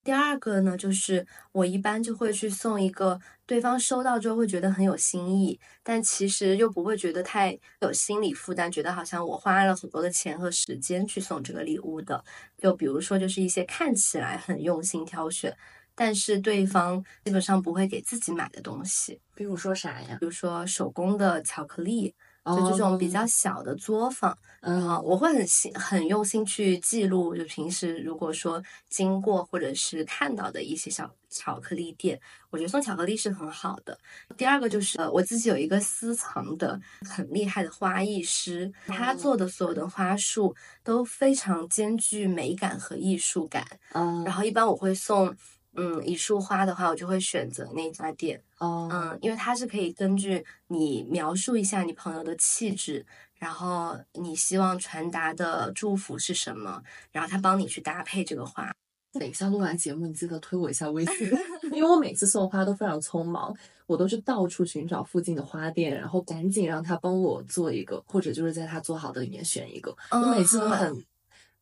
[0.03, 12.21] 第二个呢，就是我一般就会去送一个对方收到之后会觉得很有新意，但其实又不会觉得太有心理负担，觉得好像我花了很多的钱和时间去送这个礼物的。
[12.57, 15.55] 就比如说，就是一些看起来很用心挑选，
[15.95, 20.17] 但是对方基本上不会给自己买的东西，比如说啥呀？
[20.19, 22.13] 比如说手工的巧克力，
[22.45, 24.37] 就这种比较哦小的作坊。
[24.61, 32.17] 嗯啊，我会很心很用心去记录，就平时如果说经过或者是看到的一些小巧克力店，
[32.49, 33.99] 我觉得送巧克力是很好的。
[34.37, 43.65] 第二个就是呃我自己有一个私藏的很厉害的花艺师，他做的所有的花束都非常兼具美感和艺术感。
[43.91, 45.35] 嗯然后一般我会送。
[45.75, 48.41] 嗯，一束花的话，我就会选择那家店。
[48.59, 53.05] 哦嗯，因为它是可以根据你描述一下你朋友的气质，
[53.39, 56.81] 然后你希望传达的祝福是什么，
[57.11, 58.71] 然后他帮你去搭配这个花。
[59.19, 61.29] 等一下录完节目，你记得推我一下微信，
[61.71, 63.55] 因为我每次送花都非常匆忙，
[63.85, 69.95] 我都是到处寻找附近的花店，然后赶紧让他帮我做一个，或者就是在他做好的里面选一个。
[70.09, 71.05] 我每次都嗯很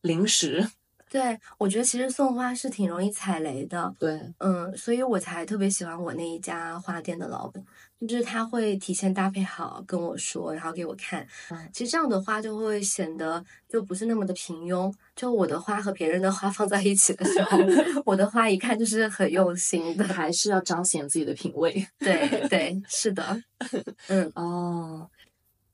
[0.02, 0.66] 临时，
[1.12, 7.62] 对，我觉得其实送花是挺容易踩雷的，对，嗯，所以我才特别喜欢我那一家花店的老板，
[8.08, 11.28] 就是他会提前搭配好跟我说，然后给我看。
[11.50, 14.90] 嗯其实这样的花就会显得就不是那么的平庸。
[15.14, 17.58] 就我的花和别人的花 放在一起的时候，
[18.06, 20.06] 我的花一看就是很用心的。
[20.06, 21.86] 还是要彰显自己的品味。
[22.00, 23.42] 对对，是的，
[24.08, 24.32] 嗯。
[24.36, 25.10] 哦，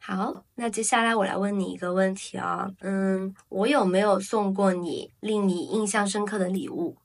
[0.10, 6.96] 好，那接下来我来问你一个问题啊，嗯，我有没有送过你令你印象深刻的礼物？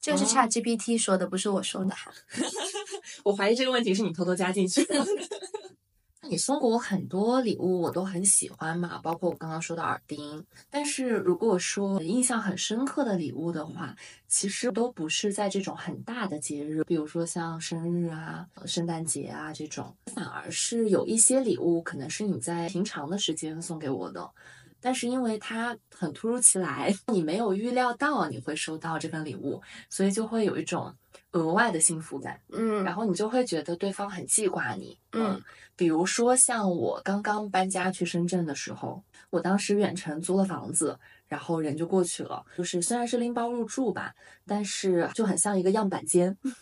[0.00, 2.10] 这个是哦 ChatGPT 说的，不是我说的哈。
[3.24, 4.94] 我怀疑这个问题是你偷偷加进去的。
[6.28, 10.44] 你送过我很多礼物，我都很喜欢嘛，包括我刚刚说的耳钉。
[10.70, 13.94] 但是如果说印象很深刻的礼物的话，
[14.26, 24.28] 其实都不是在这种很大的节日，比如说像生日啊、圣诞节啊这种，反而是有一些礼物可能是你在平常的时间送给我的。
[24.78, 30.94] 但是因为它很突如其来，你没有预料到你会收到这份礼物，所以就会有一种
[31.36, 32.40] 额外的幸福感。
[32.52, 34.98] 嗯，然后你就会觉得对方很记挂你。
[35.12, 35.40] 嗯，
[35.76, 44.14] 比如说像我刚刚搬家去深圳的时候，我当时远程租了房子，然后人就过去了，就是虽然是拎包入住吧，
[44.46, 46.36] 但是就很像一个样板间。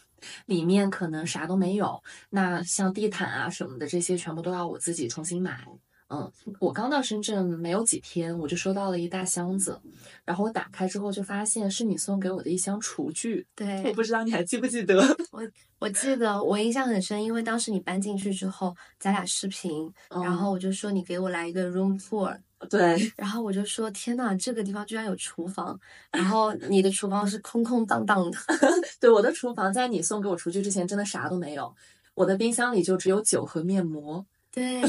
[0.47, 5.69] 里面可能啥都没有，那像地毯啊什么的，这些全部都要我自己重新买。
[6.09, 9.81] 嗯，我刚到深圳没有几天，我就收到了一大箱子，
[10.25, 15.01] 然后我打开之后就发现是你送给我的一箱厨具，对我，不知道你还记不记得？
[15.33, 15.43] 我
[15.79, 22.39] 我记得我印象很深，因为当时你搬进去之后，咱俩视频，然后我就说你给我来一个 room tour，
[22.69, 25.79] 对，然后我就说天呐，这个地方居然有厨房，
[26.13, 28.39] 然后你的厨房是空空荡荡的，
[29.01, 31.75] 对，我的厨房在你送给我厨具之前真的啥都没有，
[32.15, 34.25] 我的冰箱里就只有酒和面膜。
[34.55, 34.81] 对，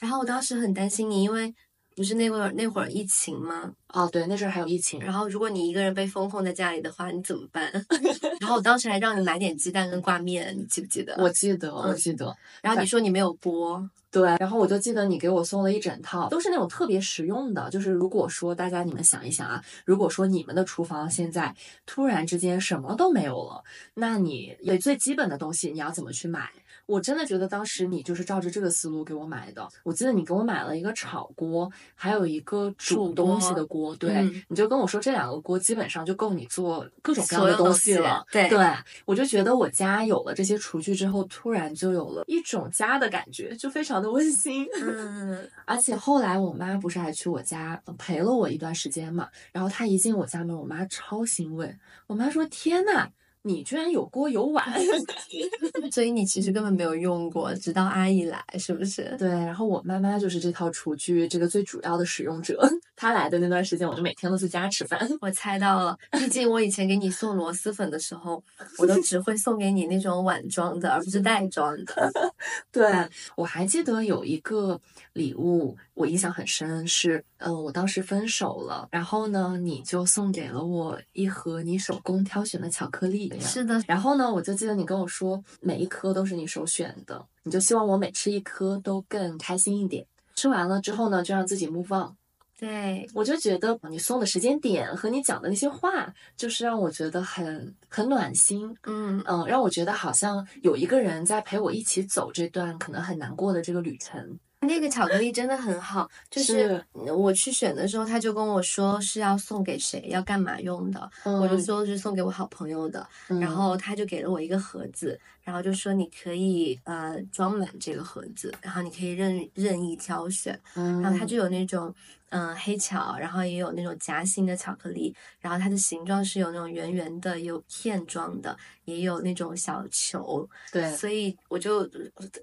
[0.00, 1.54] 然后我当时很担心你，因为
[1.96, 3.72] 不是那会儿那会儿疫情吗？
[3.88, 5.00] 哦，对，那阵儿还有疫情。
[5.00, 7.72] 然后如果你一个人被封控在家里的话，你怎么办？
[8.40, 11.14] 然后我当时还让你买点鸡蛋跟挂面，你记不记得？
[11.18, 17.70] 我记得，我记得，然后你说你没有剥，对，然后我就记得你给我送了一整套，都是那种特别实用的。
[17.70, 21.54] 就是如果说大家你们想一想啊，如果说你们的厨房现在
[21.86, 23.62] 突然之间什么都没有了，
[23.94, 26.50] 那你有最基本的东西你要怎么去买？
[26.86, 29.66] 我真的觉得当时你就是照着这个思路给我买的。
[29.82, 38.24] 我记得你给我买了一个炒锅，还有一个煮煮东西的锅，对，嗯你就跟我说这两个锅基本上就够你做各种各样的东西西了。
[38.30, 38.58] 对对，
[39.04, 44.66] 我就觉得我家有了这些厨具之后，突然就有了一种家的感觉，就非常的温馨。
[44.80, 53.08] 嗯， 而且后来我妈不是还去我家呃陪了我一段时间嘛，然后她一进我家门，我妈超欣慰，我妈说：“天呐，
[53.46, 54.64] 你居然有锅有碗！
[55.92, 59.14] ”所以你其实根本没有用过，直到阿姨来，是不是？
[59.18, 62.66] 对，然后我妈妈就是这套厨具这个最主要的使用者。
[62.96, 65.00] 他来的那段时间，我就每天都去家吃饭。
[65.20, 68.42] 我猜到了，毕竟我以前给你送螺蛳粉的时候，
[68.78, 72.10] 我都只会送给你那种碗装的，而不是袋装的。
[72.70, 72.90] 对，
[73.36, 74.80] 我还记得有一个
[75.12, 83.32] 礼物，我印象很深，是，呃，我当时分手了，然后呢，你就送给了我一盒你手工挑选的巧克力。
[83.40, 90.06] 是的，然后呢，我就记得你跟我说，每一颗都是你首选的，你就希望我每吃一颗都更开心一点。
[90.36, 92.14] 吃完了之后呢，就让自己 move on。
[92.58, 98.74] 对，我就觉得你送的时间点和你讲的那些话，就是让我觉得很很暖心。
[98.84, 99.22] 嗯。
[99.26, 104.38] 嗯，让我觉得好像有一个人在陪我一起走这段可能很难过的这个旅程。
[104.60, 106.82] 那个巧克力真的很好，就是。
[106.94, 121.94] 我去选的时候，他就跟我说是要送给谁，要干嘛用的，我就说是送给我好朋友的，然后他就给了我一个盒子，然后就说你可以呃装满这个盒子，然后你可以任任意挑选，然后他就有那种。
[122.36, 128.56] 嗯，黑巧，然后也有那种夹心的巧克力，然后它的形状是有那种圆圆的，有片状的，
[128.86, 130.48] 也有那种小球。
[130.72, 131.88] 对，所以我就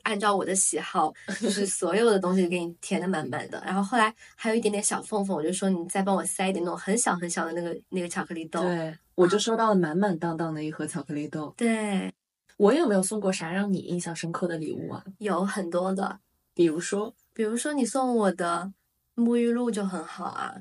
[0.03, 3.61] 按照我的喜好， 就是所有的东西给你填的满满的。
[3.65, 8.61] 然后后来还有一点点小缝缝，我就说你再帮我塞一点那种很小很小的那个那个巧克力豆。
[8.61, 11.53] 对，我就收到了满满当当的一盒巧克力豆。
[11.57, 12.09] 对，
[12.55, 15.03] 我有没有送过啥让你印象深刻的礼物啊？
[15.17, 16.21] 有很多的，
[16.53, 18.71] 比如说，比如说你送我的。
[19.15, 20.55] 沐浴露就很好啊，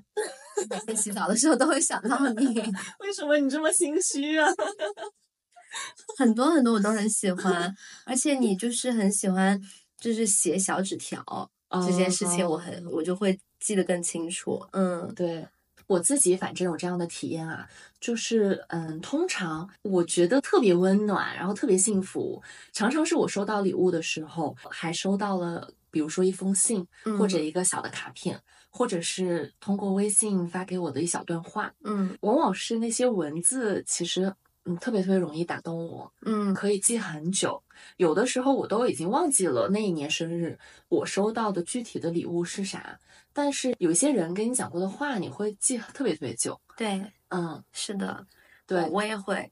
[0.69, 2.47] 每天洗澡的时候都会想到你。
[3.01, 4.49] 为什么你这么心虚啊？
[6.19, 7.75] 很多很多我都很喜欢，
[8.05, 9.61] 而且你就是很喜欢，
[9.99, 11.51] 就是写小纸条
[11.87, 14.67] 这件事情，我很我就会记得更清楚。
[14.73, 15.47] 嗯，对
[15.87, 17.69] 我自己反正有这样的体验啊，
[18.01, 22.43] 就是嗯，通常我觉得特别温暖，然后特别幸福，
[22.73, 25.73] 常常是我收到礼物的时候，还收到了。
[25.91, 26.87] 比如说一封信，
[27.19, 34.35] 或者一个小的卡片，或者是通过微信发给我的一小段话，嗯，往往是那些文字，其实
[34.65, 37.63] 嗯特别特别容易打动我，嗯，可以记很久。
[37.97, 42.99] 有的时候我都已经忘记了那一年生日我收到的具体的礼物是啥，
[43.33, 46.61] 但是有一些人跟你讲过的话，你会记特别特别久。
[46.77, 48.27] 对，嗯，是的，
[48.67, 49.51] 对我也会。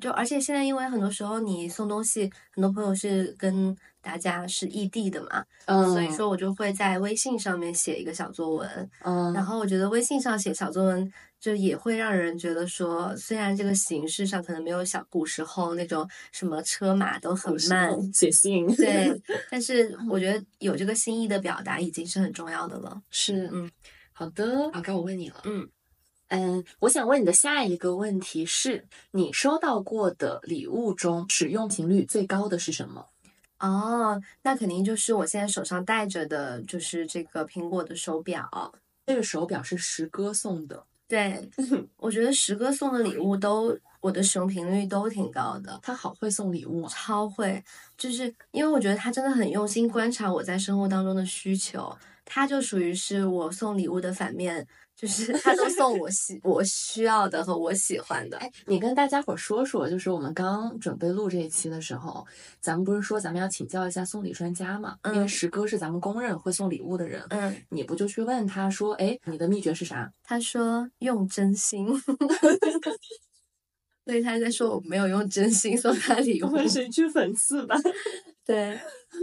[0.00, 23.00] 就而且现在，因为很多时候你送东西，很多朋友是跟大家是异地的嘛，嗯，所以说我就会在微信上面写一个小作文，嗯，然后我觉得微信上写小作文，就也会让人觉得说，虽然这个形式上可能没有小古时候那种什么车马都很慢，写信，对，但是我觉得有这个心意的表达已经是很重要的了。
[23.10, 23.70] 是，嗯，
[24.12, 25.68] 好的，好，该我问你了，嗯。
[26.34, 33.06] 嗯，我想问你的下一个问题是你收到过的礼物中使用频率最高的是什么？
[33.58, 38.72] 哦，那肯定就是我现在手上戴着的，就是这个苹果的手表。
[39.04, 40.82] 这个手表是石哥送的。
[41.06, 41.46] 对，
[41.98, 45.78] 我觉得石哥送的礼物都我的使用频率都挺高的。
[45.82, 47.62] 他好会送礼物啊，超会，
[47.98, 51.94] 就是因为我觉得他真的很用心观察我在生活当中的需求，
[52.24, 54.66] 他就属于是我送礼物的反面。
[54.94, 58.36] 就是他都送我喜 我需要的和我喜欢的。
[58.36, 62.24] 哎，你跟大家伙说说，就是我们刚准备录这一期的时候，
[62.60, 64.96] 咱们不是说咱们要请教一下送礼专家嘛？
[65.12, 67.24] 因为石哥是咱们公认会送礼物的人。
[67.30, 70.12] 嗯，你不就去问他说，哎，你的秘诀是啥？
[70.22, 71.88] 他说用真心。
[74.04, 77.76] 所以他在说我没有用真心送他礼物，谁去讽刺吧？
[78.44, 78.78] 对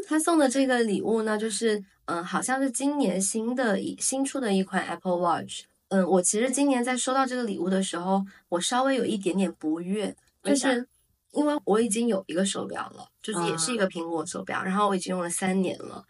[0.08, 5.66] 他送的这个礼物呢，就是嗯，好像是今年新的一新出的一款 Apple Watch。
[5.90, 10.88] 嗯，我其实今年在收到这个礼物的时候，我稍微有一点点不悦，就是
[11.34, 16.04] 因为我已经有一个手表了，就是也是一个苹果手表，然后我已经用了三年了。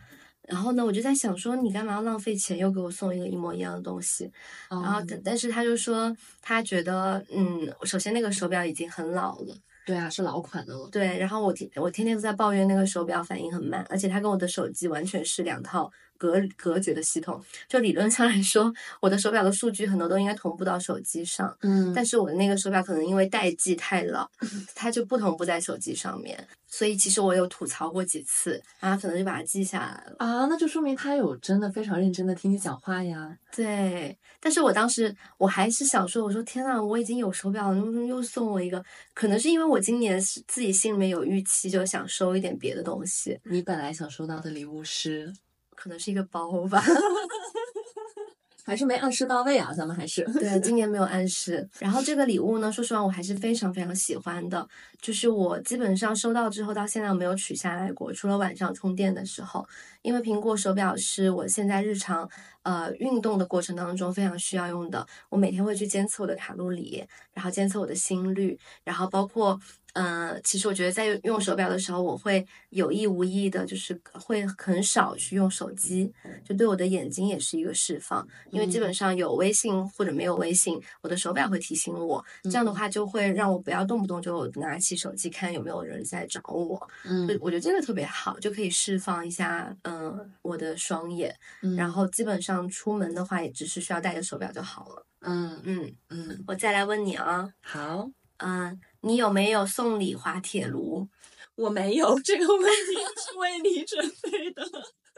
[0.43, 4.31] 然后呢，我就在想说，你干嘛要浪费钱，又给我送一个一模一样的东西？
[4.69, 9.55] 然后，但是他就说，他觉得，嗯，首先那个手表已经很老了，
[9.89, 10.87] 对啊，是老款的了。
[10.91, 15.91] 对，然后我天，我天天都在抱怨那个手表反应很慢，而且它跟我的手机完全是两套。
[16.19, 24.29] 隔隔绝的系统，就理论上来说，我的手表的数据很多都应该同步到手机上，嗯，但是我的那个手表可能因为代际太老，
[24.75, 33.37] 它就不同步在手机上面，所以其实我有吐槽过几次，然后可能就把它记下来了啊，那就说明他有真的非常认真的听你讲话呀。
[33.55, 38.83] 对，但是我当时我还是想说，我说天呐，我已经有手表了，能不能又送我一个？
[39.13, 43.39] 可能是因为我今年是自己心里面有预期，就想收一点别的东西。
[43.45, 45.33] 你本来想收到的礼物是？
[45.79, 46.83] 可能是一个包吧，
[48.65, 50.23] 还是没暗示到位啊，咱们还是。
[50.33, 51.67] 对，今年没有暗示。
[51.79, 54.67] 然后这个礼物呢，说实话，我还是非常非常喜欢的。
[55.01, 59.65] 就是我基本上收到之后到现在我没有取下来过，除了晚上充电的时候，
[60.01, 62.29] 因为苹果手表是我现在日常
[62.63, 65.07] 呃运动的过程当中非常需要用的。
[65.29, 69.57] 我每天会去监测我的卡路里，然后监测我的心率，然后包括。
[69.93, 76.11] 嗯，其实我觉得在用手表的时候，我会有意无意的，就是会很少去用手机，
[76.45, 78.25] 就对我的眼睛也是一个释放。
[78.51, 86.87] 因为基本上有微信或者没有微信，我的手表会提醒我，这样的话就会让我不要动不动就拿起手机看有没有人在找我。
[87.05, 91.35] 嗯，我觉得这个特别好，就可以释放一下嗯我的双眼，
[91.75, 95.05] 然后基本上出门的话也只是需要带着手表就好了。
[95.21, 98.79] 嗯嗯嗯，我再来问你啊，好，嗯。
[99.01, 101.07] 你有没有送礼滑铁卢？
[101.55, 104.65] 我没有，这个问题是为你准备的。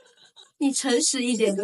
[0.58, 1.56] 你诚实一点，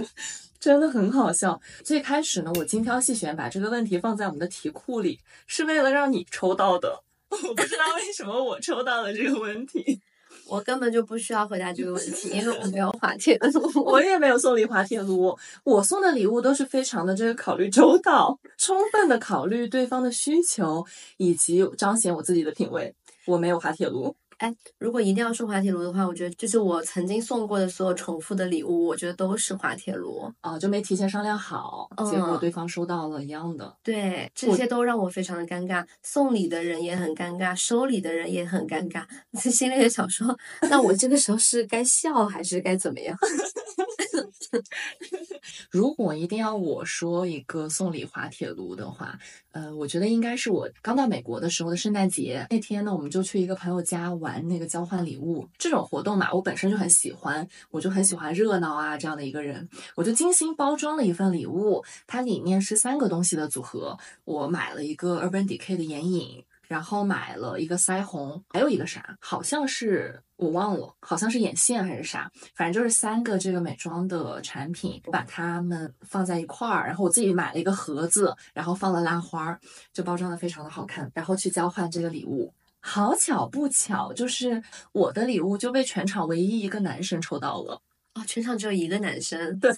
[0.60, 1.60] 真的很好笑。
[1.84, 7.04] 最开始呢，我精挑细选把这个问题放在我们的题库里，是为了让你抽到的。
[7.30, 10.02] 我不知道为什么我抽到了这个问题。
[10.50, 15.38] 我根本就不需要回答这个问题，因为我没有滑铁卢，我也没有送礼滑铁卢。
[15.64, 20.86] 我送的礼物都是非常的这个考虑周到，充分的考虑对方的需求，
[21.18, 22.94] 以及彰显我自己的品味。
[23.26, 24.16] 我没有滑铁卢。
[24.38, 33.76] 哎，如果一定要说滑铁卢的话，我觉得就是我曾经送过的所有重复的礼物，我觉得都是滑铁卢啊，就没提前商量好，结果对方收到了一样的。
[33.84, 39.04] 对，这些都让我非常的尴尬，送礼的人也很尴尬，收礼的人也很尴尬，
[39.50, 40.38] 心里也想说，
[40.70, 43.18] 那我这个时候是该笑还是该怎么样？
[45.70, 49.18] 如果一定要我说一个送礼滑铁卢的话，
[49.52, 66.44] 呃，我觉得应该是我刚到美国的时候的圣诞节那天呢，我们就去一个朋友家玩那个交换礼物这种活动嘛，我本身就很喜欢，我就很喜欢热闹啊这样的一个人，我就精心包装了一份礼物，它里面是三个东西的组合，我买了一个 Urban Decay 的眼影。
[66.68, 79.58] 然后买了一个腮红，还有一个啥，好像是我忘了，好像是眼线还是啥，反正就是三个这个美妆的产品，我把它们放在一块儿，然后我自己买了一个盒子，然后放了拉花，
[79.94, 82.54] 就包装的非常的好看，然后去交换这个礼物。
[82.80, 84.64] 好巧不巧，就是
[84.94, 87.82] 我的礼物就被全场唯一一个男生抽到了。
[88.18, 89.72] 哦，全场只有一个男生，对，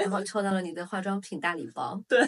[0.00, 2.18] 然后 抽到了你的化妆品大礼包，对，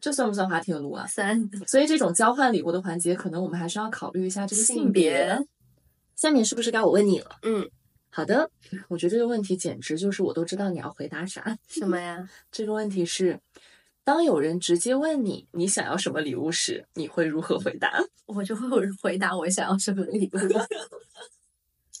[0.00, 1.06] 这算不算滑铁卢啊？
[1.08, 1.48] 算。
[1.66, 5.46] 所以这种交换礼物的环节，可能我们还是要考虑一下这个性别。
[6.14, 7.36] 下面是不是该我问你了？
[7.42, 7.66] 嗯，
[8.10, 8.50] 好的。
[8.88, 11.56] 我觉得这个问题简直就是我都知道你要回答啥。
[11.68, 12.28] 什么呀？
[12.52, 13.40] 这个问题是，
[14.04, 17.98] 当有人直接问你你想要什么礼物时，你会如何回答？
[18.26, 18.68] 我就会
[19.02, 20.38] 回答我想要什么礼物。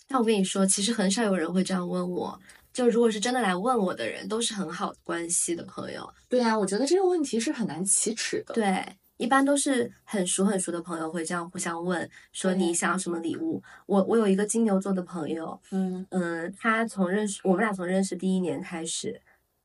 [0.08, 2.40] 但我跟你说，其实很少有人会这样问我。
[2.76, 6.06] 就如果是真的来问我的人，都是很好关系的朋友。
[6.28, 8.52] 对呀，我觉得这个问题是很难启齿的。
[8.52, 8.84] 对，
[9.16, 13.62] 一般都是很熟很熟的朋友会这样互相问，说你想要什么礼物。
[13.86, 19.18] 我我有一个金牛座的朋友，嗯嗯，他从认识我们俩从认识第一年开始，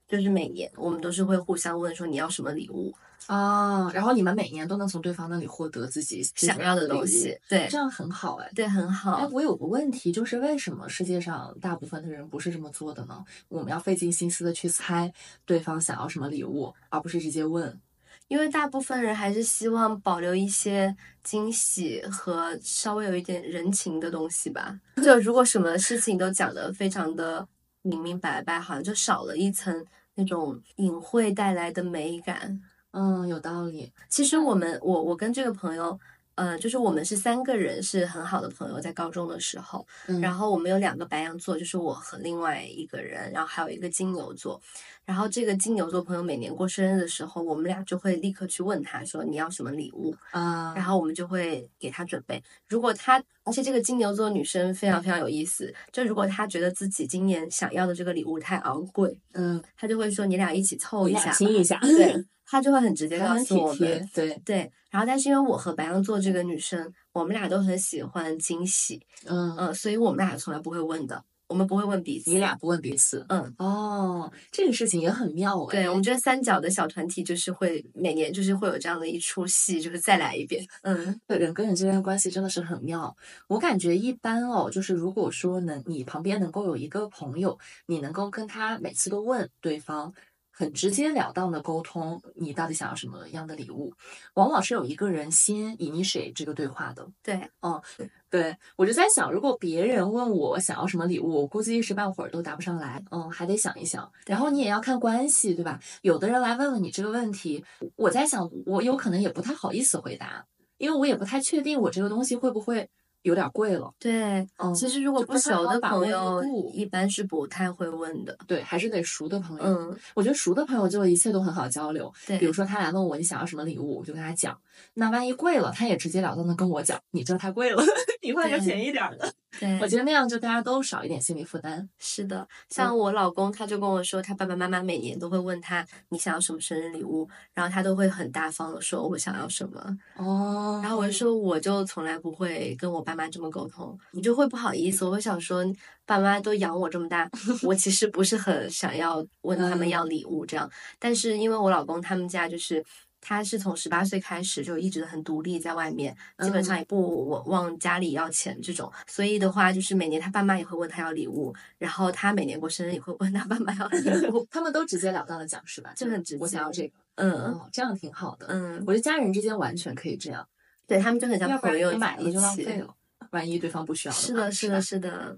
[0.07, 2.95] 就是每年我们都是会互相问说你要什么礼物。
[3.27, 9.13] 啊，然后你们每年都能从对方那里获得自己想要的东西，对，这样很好哎，对，很好。
[9.13, 13.23] 哎，我有个问题，就是为什么世界上大部分的人不是这么做的呢？
[13.47, 15.13] 我们要费尽心思的去猜
[15.45, 17.79] 对方想要什么礼物，而不是直接问。
[18.27, 24.79] 因为大部分人还是希望保留一些惊喜和稍微有一点人情的东西吧。
[25.03, 27.45] 就如果什么事情都讲得非常的
[27.81, 32.61] 明明白白，好像就少了一层那种隐晦带来的美感。
[32.91, 33.91] 嗯，有道理。
[34.09, 35.97] 其实我们，我我跟这个朋友，
[36.35, 39.85] 呃，就是我们是三个人，是很好的朋友，在高中的时候。
[40.07, 44.61] 嗯、然后我们有两个白羊座，就是我和另外一个人，然后还有一个金牛座。
[45.03, 52.41] 然后这个金牛座朋友每年过生日的时候，我们俩就会立刻去问他说你要什么礼物啊，然后我们就会给他准备。
[52.69, 62.25] 如果他，而且这个金牛座女生非常非常有意思，就如果她觉得自己今年想要的这个礼物太昂贵，嗯，她就会说你俩一起凑一下，亲一下，对。
[62.51, 64.69] 他就会很直接告诉我们，对对。
[64.89, 75.71] 然后，但是因为我和白羊座这个女生，我们俩都很喜欢惊喜，嗯嗯，所以我们俩从来不会问的，我们不会问彼此，你俩不问彼此，嗯哦，这个事情也很妙哎。
[75.71, 83.15] 对我们这个三角的小团体，就是会每年就是会有这样的一出戏，就是再来一遍，嗯，人跟人之间的关系真的是很妙。
[83.47, 90.13] 我感觉一般哦，就是如果说能你旁边能够有一个朋友，你能够跟他每次都问对方。
[90.61, 93.91] 很直截了当的沟通你到底想要什么样的礼物，
[94.35, 97.07] 往往是有一个人先 initiate 这个对话的。
[97.23, 97.81] 对，嗯
[98.29, 104.09] 对我就在想，如果别人问我想要什么礼物，我估计一时半会儿都答不上来，嗯，还得想一想。
[104.27, 105.79] 然后你也要看关系，对吧？
[106.03, 110.45] 有的人来问问你这个问题，我在想，我有可能也不太好意思回答，
[110.77, 112.87] 因为我也不太确定我这个东西会不会
[113.23, 113.93] 有点贵了。
[113.99, 118.37] 对，嗯，其实如果不熟的朋友度，一般是不太会问的。
[118.47, 119.63] 对，还是得熟的朋友。
[119.63, 122.11] 嗯，我觉得熟的朋友就一切都很好交流。
[122.25, 124.57] 对，比如说他来问我你想要什么礼物，我就跟他讲。
[124.95, 127.83] 那万一贵了，他也直截了当的跟我讲，你这太贵了，
[128.21, 129.31] 你换个便宜点儿的。
[129.59, 131.87] 对，我觉得那样就大家都少一点心理负担。
[131.99, 145.65] 是的，像我老公他就跟我说，他爸爸妈妈每年都会问他你想要什么生日礼物，然后他都会很大方的说我想要什么，哦然后我就说我就从来不会跟我爸妈这么沟通，我就会不好意思，我会想说
[146.05, 147.29] 爸妈都养我这么大，
[147.63, 152.81] 我其实不是很想要问他们嗯要礼物这样，但是因为我老公他们家就是。
[153.21, 165.93] 他是从十八岁开始就一直很独立，在外面基本上也不往往家里要钱这种，所以的话就是每年他爸妈也会问他要礼物，然后他每年过生日也会问他爸妈要礼物， 他们都直截了当的讲是吧？
[165.95, 168.47] 就很直接我想要这个，嗯哦，这样挺好的。
[168.49, 170.47] 嗯，我觉得家人之间完全可以这样，
[170.87, 172.77] 对他们就很像朋友一起就浪费。
[172.79, 172.95] 了。
[173.29, 175.37] 万一对方不需要话是的，是的，是的。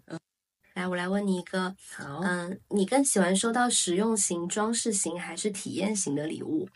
[0.74, 6.68] 来，我来问你一个，好，嗯，你更喜欢收到实用型、装饰型还是体验型的礼物？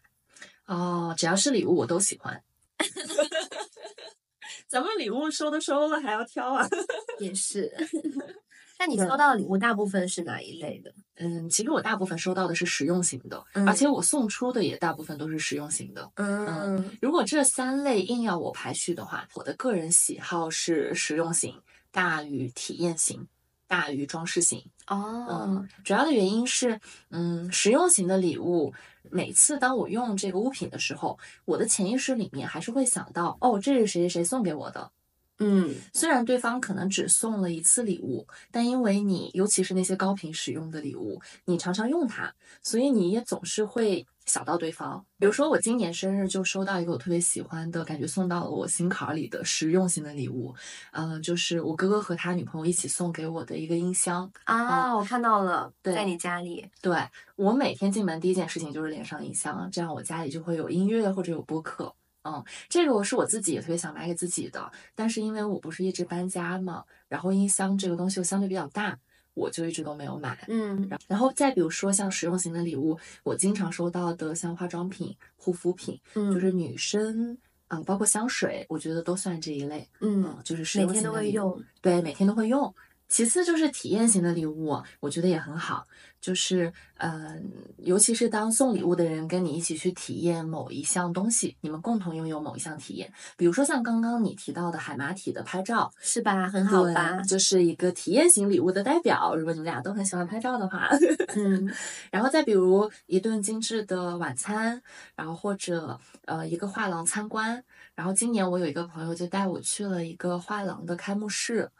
[0.67, 2.41] 哦，只要是礼物我都喜欢。
[4.67, 6.67] 咱们礼物收都收了，还要挑啊？
[7.19, 7.73] 也是。
[8.79, 10.93] 那你收到的礼物大部分是哪一类的？
[11.15, 16.11] 嗯，其实我大部分收到的是实用型的，嗯而且我送出的也大部分都是实用型的。
[16.15, 21.59] 嗯如果这三类硬要我排序的话，我的个人喜好是实用型
[21.91, 23.27] 大于体验型
[23.67, 24.63] 大于装饰型。
[24.85, 28.71] 哦，主要的原因是，嗯，实用型的礼物，
[29.11, 34.91] 每次当我用这个物品的时候，我的潜意识里面还是会想到，哦，这是谁谁谁送给我的。
[35.39, 42.33] 嗯，虽然对方可能只送了一次礼物，但因为你，尤其是那些高频使用的礼物，你常常用它，
[42.63, 45.05] 所以你也总是会想到对方。
[45.19, 50.55] 比如说，我今年生日就收到一个我特别喜欢的，感觉送到了我心坎儿里的实用型的礼物，
[50.91, 54.31] 嗯、就是我哥哥和他女朋友一起送给我的一个音箱。
[54.45, 56.67] 啊，我看到了，对在你家里。
[56.81, 56.97] 对
[57.35, 61.93] 我每天进门第一件事情就是连上音箱，这样我家里就会有音乐或者有播客。
[62.27, 68.97] 嗯，这个我是我自己也特别想买给自己的，但是因为我不是一直搬家嘛，然后音箱这个东西又相对比较大，
[69.33, 70.45] 我就一直都没有买。
[70.49, 77.37] 嗯然然后再比如说像实用型的礼物，我经常收到的像化妆品、护肤品，嗯，就是女生
[77.69, 79.85] 啊、包括香水，我觉得都算这一类。
[79.99, 81.61] 嗯，嗯，就是实每天都会用。
[81.81, 82.73] 对，每天都会用。
[83.07, 85.87] 其次就是体验型的礼物，我觉得也很好，
[86.19, 87.39] 就是呃，
[87.77, 96.49] 尤其是当送礼物的人跟你一起去体验某一项东西，你们共同拥有某一项体验，比如说像刚刚你提到的海马体的拍照，是吧？
[96.49, 97.21] 很好吧？
[97.21, 99.35] 就是一个体验型礼物的代表。
[99.35, 100.89] 如果你们俩都很喜欢拍照的话，
[101.35, 101.73] 嗯
[102.11, 104.81] 然后再比如一顿精致的晚餐，
[105.15, 107.63] 然后或者呃一个画廊参观。
[107.95, 111.71] 然后今年我有一个朋友就带我去了一个画廊的开幕式。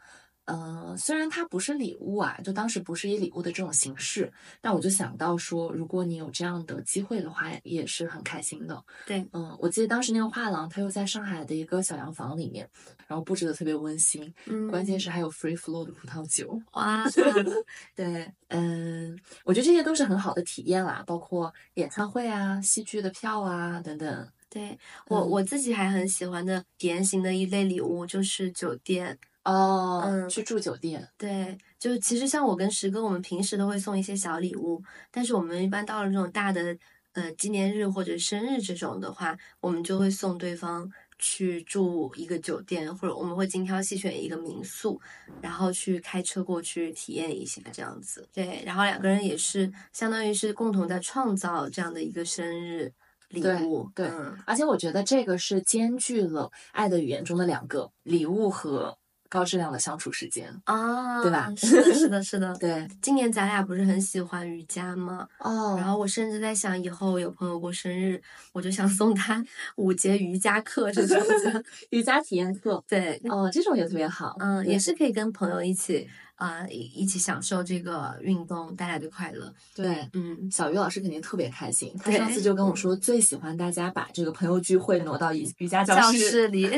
[0.50, 4.32] 嗯、虽然它不是礼物啊，就当时不是以礼物的这种形式，
[4.62, 8.82] 但我就想到说，如果你有这样的机会的话，也是很开心的。
[9.06, 12.66] 对，嗯，我记得当时那个画廊，它又在上海的一个小洋房里面，
[13.06, 16.58] 然后布置的特别温馨，嗯，关键是还有 free flow 的葡萄酒。
[16.72, 17.04] 哇，
[17.94, 24.28] 对，嗯，我觉得这些都是很好的体验啦，包括演唱会啊、戏剧的票啊等等。
[24.50, 24.78] 对
[25.08, 29.18] 我嗯我自己还很喜欢的体验型的一类礼物就是酒店。
[29.48, 36.76] 哦，嗯去住酒店，对，就其实像我跟石哥，我们平时都会送一些小礼物，但是我们一般到了这种大的
[37.14, 45.00] 呃纪念日或者生日这种的话，我们就会送对方去住一个酒店，或者我们会精挑细选一个民宿，
[45.40, 48.28] 然后去开车过去体验一下这样子。
[48.34, 52.92] 对，然后两个人也是相当于是共同在创造这样的一个生日
[53.30, 53.90] 礼对物。
[53.94, 58.96] 对嗯，而且我觉得这个是兼具了爱的语言中的两个礼物和
[59.28, 60.48] 高质量的相处时间。
[60.64, 62.54] 啊，对吧是的，是的，是的。
[62.58, 65.28] 对，今年咱俩不是很喜欢瑜伽吗？
[65.38, 68.20] 哦然后我甚至在想，以后有朋友过生日，
[68.52, 69.44] 我就想送他
[69.76, 71.64] 五节瑜伽课这种的。
[71.90, 74.36] 瑜伽体验课，对，哦，这种也特别好。
[74.40, 79.52] 嗯，也是可以跟朋友一起啊、一一起享受这个运动带来的快乐。
[79.74, 80.08] 对。
[80.12, 86.18] 嗯，小鱼老师肯定特别开心，他上次就跟我说，最喜欢大家把这个朋友聚会挪到瑜瑜伽教室。
[86.18, 86.70] 室里，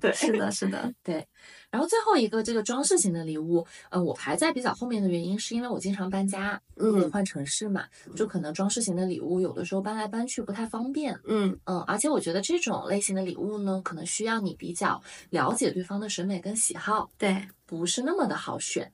[0.00, 1.26] 对是的，是的，对
[1.70, 7.84] 然后最后一个这个装饰型的礼物，呃，我排在比较后面的原因是因为我经常搬家，嗯换城市嘛，
[8.16, 11.18] 就可能装饰型的礼物有的时候搬来搬去不太方便。
[11.24, 18.92] 嗯嗯，而且我觉得这种类型的礼物呢，可能需要你比较了解对方的审美跟喜好，对，不是那么的好选。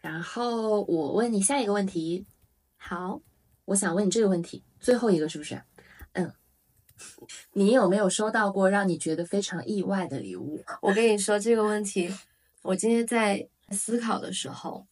[0.00, 2.24] 然后我问你下一个问题，
[2.76, 3.20] 好，
[3.66, 5.62] 我想问你这个问题，最后一个是不是？
[7.52, 10.62] 你有没有收到过让你觉得非常意外的礼物？
[10.80, 12.12] 我跟你说这个问题，
[12.62, 14.86] 我今天在思考的时候，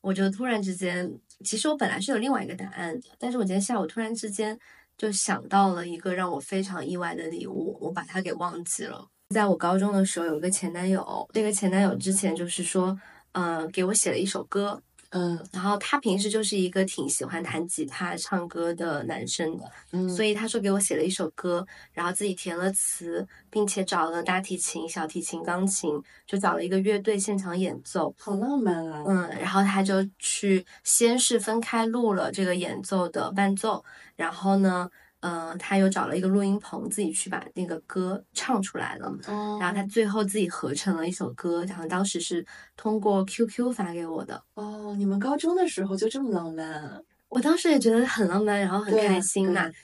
[0.00, 1.12] 我就突然之间，
[1.44, 4.58] 其实我本来是有另外一个答案的，但是我今天下午突然之间
[4.96, 9.08] 就想到了一个让我非常意外的礼物，我把它给忘记了。
[9.30, 12.96] 在我高中的时候，有一个前男友，这个前男友之前就是说，
[13.32, 14.80] 呃，给我写了一首歌，
[15.16, 28.12] 嗯然后他平时就是一个挺喜欢弹吉他、唱歌的男生的，嗯，所以他说给我写了一首歌，然后自己填了词，并且找了大提琴、小提琴、钢琴，就找了一个乐队现场演奏。
[28.18, 29.04] 好浪漫啊。
[29.06, 33.84] 嗯，然后他就去先是分开录了这个演奏的伴奏，
[34.16, 34.90] 然后呢，
[35.26, 39.08] 嗯、他又找了一个录音棚，自己去把那个歌唱出来了。
[39.26, 42.44] 哦然后他最后自己合成了一首歌，然后当时是
[42.76, 44.42] 通过 QQ 发给我的。
[44.54, 47.00] 哦，你们高中的时候就这么浪漫啊？
[47.30, 49.74] 我当时也觉得很浪漫，然后很开心嘛对，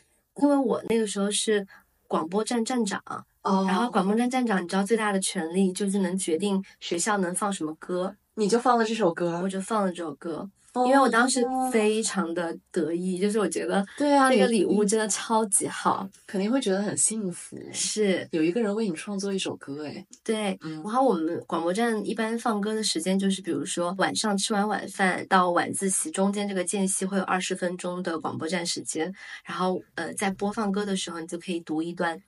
[0.42, 1.66] 因为我那个时候是
[2.06, 3.02] 广播站站长，
[3.42, 10.48] 哦然后广播站站长，你知道最大的权利就是能决定学校能放什么歌，你就放了这首歌我，就放了这首歌，
[10.86, 17.56] 因为我当时哦非常的得意，就是我觉得对啊你这个礼物真的超级好，肯定会觉得很幸福。
[17.72, 20.58] 是有一个人为你创作一首歌，哎，对。
[20.62, 29.12] 嗯然后我们广播站一般放歌的时间就是，比如说晚上吃完晚饭到晚自习中间这个间隙会有二十分钟的广播站时间，
[29.44, 32.20] 然后呃在播放歌的时候，你就可以读一段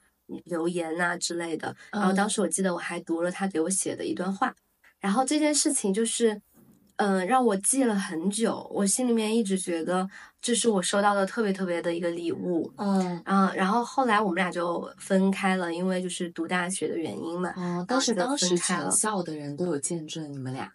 [0.45, 1.75] 留言呐、之类的。
[1.91, 4.55] 然后当时我记得我还读了他给我写的一段话，
[5.01, 6.41] 然后这件事情就是，
[6.97, 10.09] 嗯、让我记了很久，我心里面一直觉得
[10.41, 12.73] 这是我收到的特别特别的一个礼物。
[12.77, 17.51] 嗯啊、然后后来我们俩就分开了，因为就是读大学的原因嘛。
[17.57, 20.73] 哦，但是就当时分开了全校的人都有见证你们俩，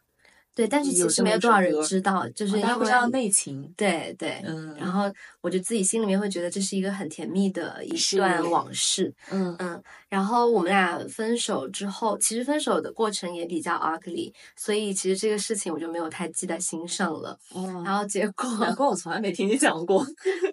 [0.57, 3.71] 对，但是其实没有多少人知道，就是哦因为不知道内情。
[3.77, 5.03] 对对，嗯然后
[5.39, 9.13] 我就自己心里面会觉得这是一个很甜蜜的一段往事。
[9.29, 17.37] 嗯嗯，然后我们俩分手之后，其实分手的过程也比较 ugly，所以其实这个事情我就没有太记在心上了。
[17.53, 20.03] 哦，然后结果，难怪我从来没听你讲过。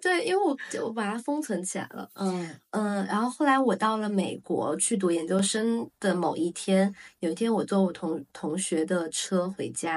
[0.01, 2.07] 对，因为我我把它封存起来了。
[2.13, 9.94] 嗯嗯，然后后来我到了美国去读研究生的某一天，有一天我坐我同同学的车回家，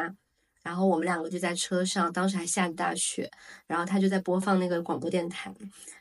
[0.68, 3.26] 然后我们两个就在车上，当时还下着大雪，
[3.66, 5.50] 然后他就在播放那个广播电台，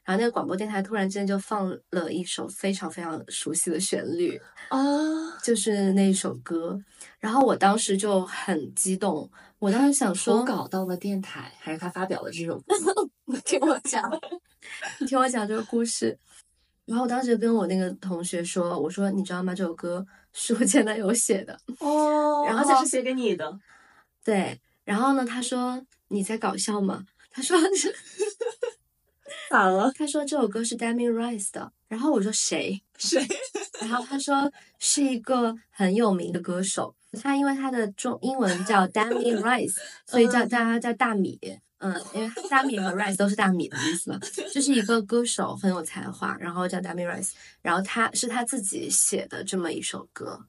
[0.04, 4.38] 然后那个广播电台突然之间就放了一首非常非常熟悉的旋律，
[4.68, 4.78] 啊，
[5.42, 6.78] 就是那首歌，
[7.18, 12.76] 然后我当时就很激动，我当时想说，我搞到了电台，还是他发表了这首歌？
[13.46, 14.04] 听我讲，
[15.00, 16.20] 你听我讲这个故事。
[16.86, 19.56] 然后我当时跟我那个同学说，我说你知道吗？
[19.56, 21.58] 这首歌是我前男友写的。
[21.80, 23.50] 哦然后这是写给你的。
[24.28, 27.06] 对，然后呢，他说你在搞笑吗？
[27.32, 27.58] 他说
[29.50, 29.90] 咋了？
[29.96, 31.72] 他说这首歌是 Demi Rice 的。
[31.88, 32.84] 然后我说谁？
[32.98, 33.26] 谁？
[33.80, 41.40] 然后他说是一个很有名的歌手，他因为他的中英文叫 Demi Rice， 所以叫大家叫大米。
[41.78, 44.20] 嗯，因为大米和 rice 都是大米的意思嘛，
[44.54, 50.44] 就是一个歌手很有才华，然后叫 Demi Rice，然后他是他自己写的这么一首歌，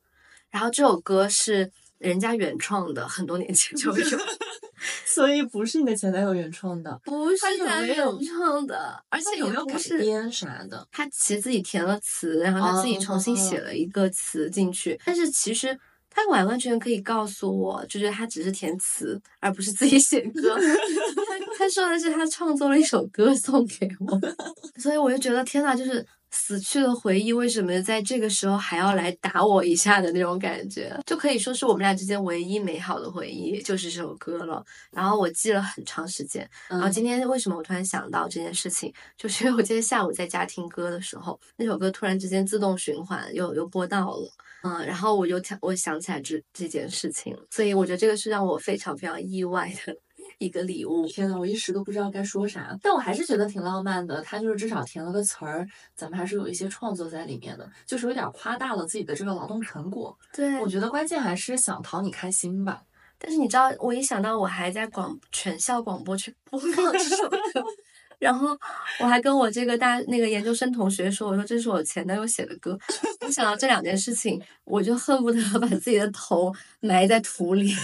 [0.51, 4.19] 然后这首歌是人家原创的，很多年前就有，
[5.05, 10.87] 所以不是你的前男友原创的，不是他原创的，而且也有没有改编啥的？
[10.93, 15.77] 他其实自己填了词，然后他自己重新写哦了一个词进去，但是其实
[16.11, 20.57] 他完完全可以告诉我，就是他只是填词，而不是自己写歌。
[20.59, 24.21] 他他说的是他创作了一首歌送给我，
[24.81, 34.63] 所以我就觉得天呐，就是死去的回忆为什么在这个时候还要来打我一下的那种感觉，就可以说是我们俩之间唯一美好的回忆就是这首歌了。
[34.91, 36.93] 然后我记了很长时间，然后嗯。
[36.99, 44.29] 今天为什么我突然想到这件事情，就是因为我今天下午在家听歌的时候，那首歌突然之间自动循环又又播到了，
[44.65, 49.97] 嗯，然后我就想我想起来这这件事情，所以我觉得这个是让我非常非常意外的
[50.39, 51.07] 一个礼物。
[51.07, 54.21] 天呐，我一时都不知道该说啥，但我还是觉得挺浪漫的。
[54.23, 60.17] 他就是至少填了个词儿，咱们还是有一些创作在里面的，就是有点夸大了自己的这个劳动成果。
[60.33, 62.83] 对我觉得关键还是想讨你开心吧。
[63.19, 67.39] 但是你知道，我一想到我还在广全校广播去播放这首歌，
[68.21, 68.57] 然后
[69.01, 72.79] 我还跟我这个大那个研究生同学说，我说这是我前男友写的歌。
[73.23, 77.75] 我想到这两件事情，我就恨不得把自己的头埋在土里，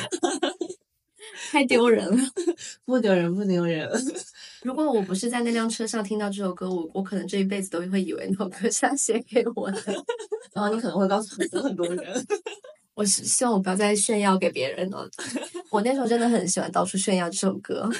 [1.50, 2.22] 太丢人了。
[2.84, 3.88] 不丢人，不丢人。
[4.62, 9.80] 如果我不是在那辆车上听到这首歌，我我可能这一辈子都会以为那首歌是他写给我的。
[10.52, 12.26] 然 后你可能会告诉很多很多人。
[12.94, 15.04] 我是希望我不要再炫耀给别人了。
[15.68, 17.90] 我那时候真的很喜欢到处炫耀这首歌，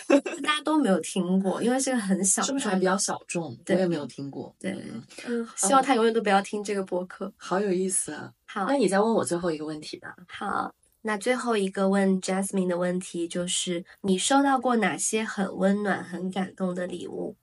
[0.41, 3.47] 大家都没有听过，因为是个很小是不是还比较小众？
[3.47, 4.55] 我对也没有听过。
[4.61, 7.33] 对嗯，嗯，希望他永远都不要听这个播客。
[7.37, 8.31] 好有意思啊！
[8.47, 10.14] 好那你再问我最后一个问题吧。
[10.29, 10.72] 好，
[11.07, 17.36] 那最后一个问 Jasmine 的问题就是：你收到过哪些很温暖、很感动的礼物？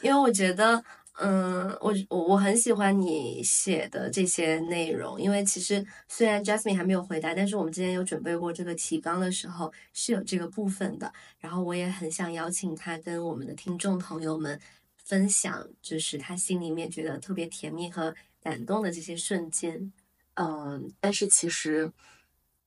[0.00, 0.82] 因为我觉得，
[1.20, 11.12] 嗯，我我我很喜欢你写的这些内容，因为其实虽然 Jasmine 还没有回答，但是我们之前有准备过这个提纲的时候是有这个部分的。
[11.38, 14.58] 然后我也很想邀请他跟我们的听众朋友们
[14.96, 19.92] 分享，就是他心里面觉得特别甜蜜和感动的这些瞬间。
[20.36, 21.92] 嗯，但是其实，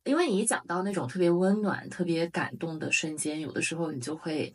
[0.08, 4.54] 因为你一讲到那种特别温暖、特别感动的瞬间，有的时候你就会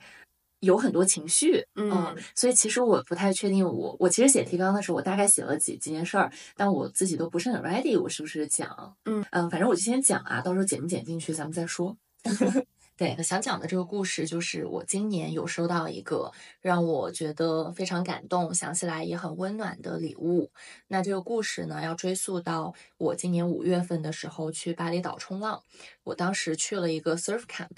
[0.60, 8.96] 有很多情绪，嗯所以其实我不太确定我，我其实写提纲的时候，我大概写了几几件事儿，但我自己都不是很 ready，我是不是讲？
[9.04, 11.96] 嗯嗯，反正我就先讲啊，到时候剪不剪进去咱们再说。
[12.96, 16.30] 对，想讲的这个故事就是我今年有收到一个
[16.60, 20.52] 让我觉得非常感动，想起来也很温暖的礼物。
[20.88, 25.62] 那这个故事呢，要追溯到我今年五月份的时候去巴厘岛冲浪。
[26.04, 27.70] 我当时去了一个 surf camp，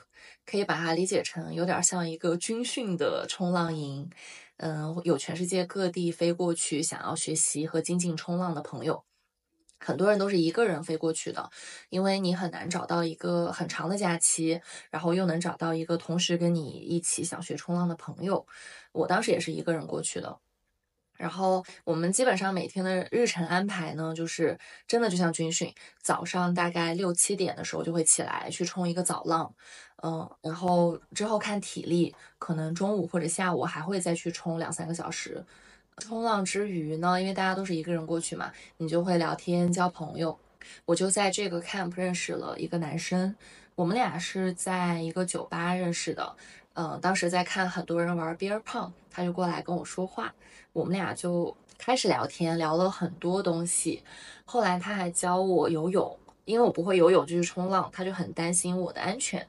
[0.45, 4.11] 可以把它理解成有点像一个军训的冲浪营。
[4.59, 9.05] 嗯，有全世界各地飞过去想要学习和精进冲浪的朋友。
[9.85, 11.51] 很多人都是一个人飞过去的，
[11.91, 14.61] 因为你很难找到一个很长的假期，
[14.91, 18.47] 然后又能找到一个同时跟你一起想学冲浪的朋友。
[18.93, 20.39] 我当时也是一个人过去的。
[21.17, 24.59] 然后我们基本上每天的日程安排呢，就是
[24.89, 25.73] 真的就像军训，
[26.03, 29.55] 早上大概六七点的时候就会起来去冲一个早浪，
[30.03, 35.45] 嗯，然后之后看体力，可能中午或者下午还会再去冲两三个小时。
[35.99, 40.39] 冲浪之余呢，因为大家都是一个人过去嘛，你就会聊天交朋友。
[40.85, 43.35] 我就在这个 camp 认识了一个男生，
[43.75, 46.37] 我们俩是在一个酒吧认识的。
[46.73, 50.35] 嗯，当时在看很多人玩 beer pong，他就过来跟我说话，
[50.73, 54.03] 我们俩就开始聊天，聊了很多东西。
[54.45, 59.47] 后来他还教我游泳，因为我不会游泳，就是冲浪，他就很担心我的安全。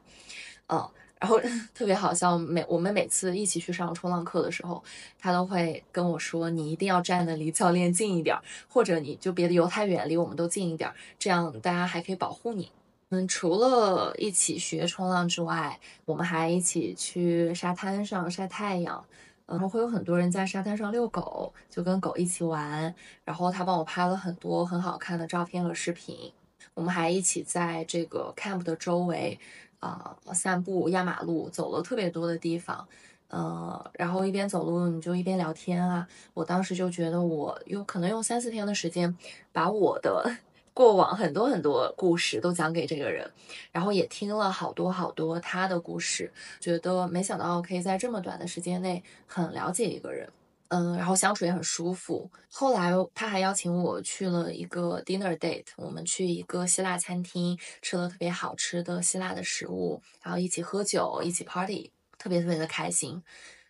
[0.67, 0.87] 嗯，
[1.19, 1.39] 然后
[1.73, 4.83] 特别好笑，每我们每次一起去上冲浪课的时候，
[5.19, 8.37] 他都会跟我说：“你一定要站得离教练近一点，
[8.67, 12.71] 或者你就别游太远，离我们都近一点，这样大家还可以保护你。”
[13.09, 19.05] 嗯，除了一起学冲浪之外，我们还一起去沙滩上晒太阳。
[19.47, 22.95] 然后会有很多人在沙滩上遛狗，就跟狗一起玩。
[23.23, 26.33] 然后他帮我拍了很多很好看的照片和视频。
[26.73, 29.39] 我们还一起在这个 camp 的周围
[29.79, 32.87] 啊、散步、压马路，走了特别多的地方。
[33.27, 36.07] 呃，然后一边走路你就一边聊天啊。
[36.33, 39.17] 我当时就觉得我用可能用三四天的时间，
[39.51, 40.37] 把我的
[40.75, 43.29] 过往很多很多故事都讲给这个人，
[43.71, 50.29] 然后也听了好多好多他的故事，觉得没想到可以在这么短的时间内很了解一个人。
[50.69, 52.29] 嗯，然后相处也很舒服。
[52.51, 63.21] 后来他还邀请我去了一个 dinner date，我们去一个希腊餐厅，吃了特别好吃的希腊的食物，然后一起喝酒，一起 party，特别特别的开心。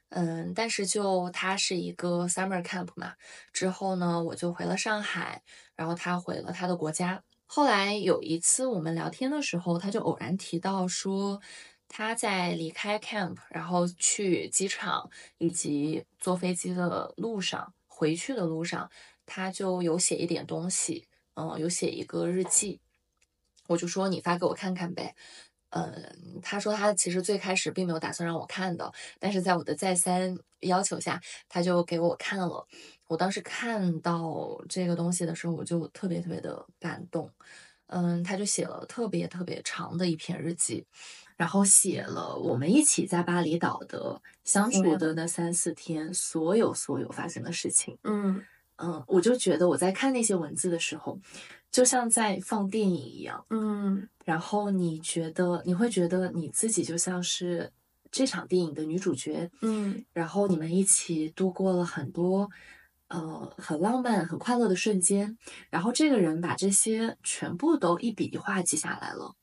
[0.09, 3.13] 嗯，但是就他是一个 summer camp 嘛，
[3.51, 5.41] 之后呢，我就回了上海，
[5.75, 7.21] 然后他回了他的国家。
[7.47, 11.41] 后来有一次我们聊天的时候，他就偶然提到说，
[11.87, 18.89] 他在离开 camp，然后去机场以及坐飞机的路上，回去的路上，
[19.25, 22.79] 他就有写一点东西，嗯，有写一个日记。
[23.67, 25.15] 我就说你发给我看看呗。
[25.69, 32.65] 嗯，他说他其实最开始并没有打算让我看的，但是在我的再三要求下，他就给我看了。
[33.07, 37.29] 我当时看到这个东西的时候，我就特别特别的感动。
[37.87, 40.85] 嗯，他就写了特别特别长的一篇日记，
[41.37, 47.97] 然后写了我们一起在巴厘岛的相处的那三四天，所有所有发生的事情。
[48.03, 48.41] 嗯
[48.77, 51.17] 嗯，我就觉得我在看那些文字的时候，
[51.71, 53.45] 就像在放电影一样。
[53.49, 57.71] 嗯然后你觉得你会觉得你自己就像是
[58.11, 62.49] 这场电影的女主角，嗯然后你们一起度过了很多
[63.07, 65.37] 呃很浪漫、很快乐的瞬间，
[65.69, 69.35] 然后这个人把这些全部都一笔一画记下来了，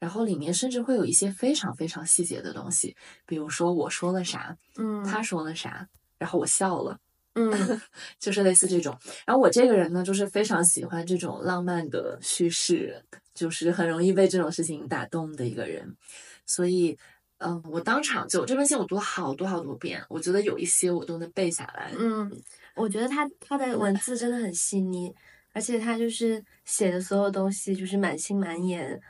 [0.00, 5.86] 然后里面甚至会有一些非常非常细节的东西，比如说我说了啥，嗯他说了啥，
[6.18, 6.98] 然后我笑了。
[7.34, 7.48] 嗯
[8.18, 8.98] 就是类似这种。
[9.24, 15.96] 然后我这个人呢，就是非常喜欢这种浪漫的叙事，就是很容易被这种事情打动的一个人。
[16.44, 16.98] 所以，
[17.38, 21.92] 嗯、我当场就这封信我读了好多好多遍，我觉得有一些我都能背下来。
[21.96, 22.28] 嗯，
[22.74, 25.14] 我觉得他他的文字真的很细腻，
[25.52, 29.00] 而且他就是写的所有东西就是满心满眼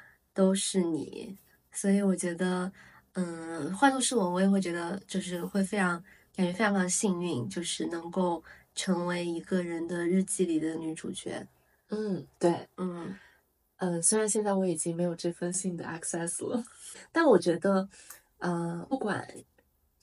[0.41, 1.37] 都是你，
[1.71, 2.73] 所以我觉得，
[3.13, 6.03] 嗯，换作是我，我也会觉得就是会非常
[6.35, 8.43] 感觉非常非常幸运，就是能够
[8.75, 11.47] 成为一个人的日记里的女主角。
[11.91, 13.15] 嗯，对，嗯。
[13.77, 16.65] 嗯，虽然现在我已经没有这封信的 access 了，
[17.13, 17.87] 但我觉得，
[18.39, 19.29] 呃，不管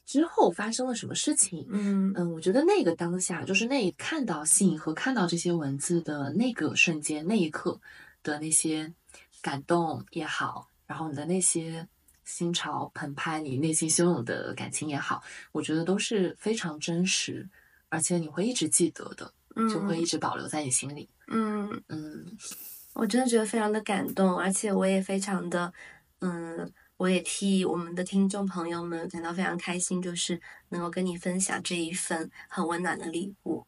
[0.05, 2.13] 之后发生了什么事情，嗯。
[2.15, 7.81] 嗯，我觉得那个当下，就是那看到信和看到这些文字的那个瞬间，那一刻
[8.21, 8.93] 的那些
[9.41, 11.87] 感动也好，然后你的那些
[12.25, 15.21] 心潮澎湃，你内心汹涌的感情也好，
[15.51, 17.47] 我觉得都是非常真实，
[17.89, 19.33] 而且你会一直记得的，
[19.69, 21.09] 就会一直保留在你心里。
[21.27, 22.25] 嗯，嗯
[22.93, 25.71] 我真的觉得非常的感动，而且我也非常的，
[26.19, 33.65] 嗯，我也替我们的听众朋友们感到非常开心，就是能够跟你分享这一份很温暖的礼物。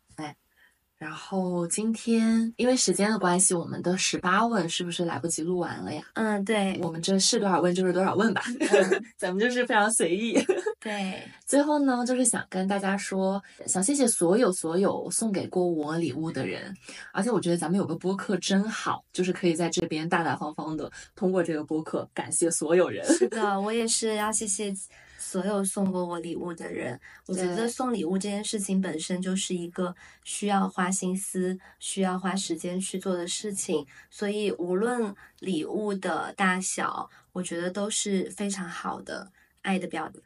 [1.00, 6.04] 然后今天因为时间的关系，我们的十八问是不是来不及录完了呀？
[6.16, 8.44] 嗯，对我们这是多少问就是多少问吧，
[9.16, 10.38] 咱们就是非常随意。
[10.78, 16.76] 对，最后呢，就是想跟大家说，想谢谢所有所有送给过我礼物的人，
[17.14, 23.06] 而且我觉得咱们有个播客真好，就是可以在这边大大方方的通过这个播客感谢所有人。
[23.06, 24.74] 是的， 我也是要谢谢
[25.20, 27.00] 所有送过我礼物的人。
[27.28, 29.94] 我觉得送礼物这件事情本身就是一个
[30.24, 40.20] 需要花心思、需要花时间去做的事情，所以无论礼物的大小，我觉得都是非常好的爱的表达。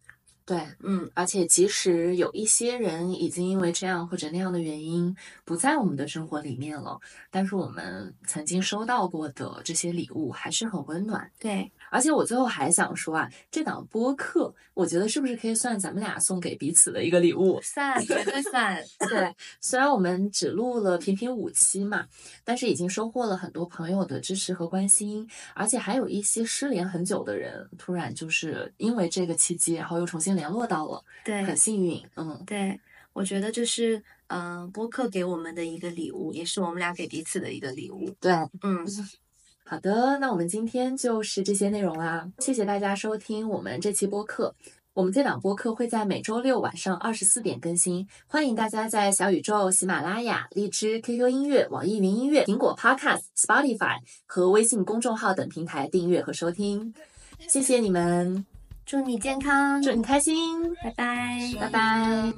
[0.45, 5.15] 对，嗯而且即使有一些人已经因为这样或者那样的原因
[5.45, 6.99] 不在我们的生活里面了，
[7.31, 11.31] 但是我们曾经收到过的这些礼物还是很温暖。
[11.39, 17.59] 对，而且我最后还想说啊，这档播客，我觉得是不是可以算咱们俩送给彼此的一个礼物？
[17.61, 18.83] 算绝对算。
[19.07, 22.07] 对，虽然我们只录了平平五期嘛，
[22.43, 32.03] 但是已经收获了很多朋友的支持和关心，而且还有一些失联很久的人，突然就是因为这个契机，然后又重新联络到了，对很幸运。
[32.15, 32.79] 嗯，对，
[33.13, 38.09] 我觉得这是嗯、呃播客给我们的一个礼物，也是我们俩给彼此的一个礼物。
[38.19, 38.31] 对。
[38.63, 38.83] 嗯，
[39.65, 44.53] 好的，那我们今天就是这些内容啦，谢谢大家收听我们这期播客。
[44.93, 53.97] 我们这档播客会在每周六晚上二十四点更新，欢迎大家在小宇宙、喜马拉雅、荔枝、QQ 音乐、网易云音乐、苹果 Podcast、Spotify
[54.27, 56.93] 和微信公众号等平台订阅和收听。
[57.39, 58.45] 谢谢你们，
[58.85, 61.39] 祝你健康，祝你开心，拜拜。
[61.59, 62.31] 拜拜。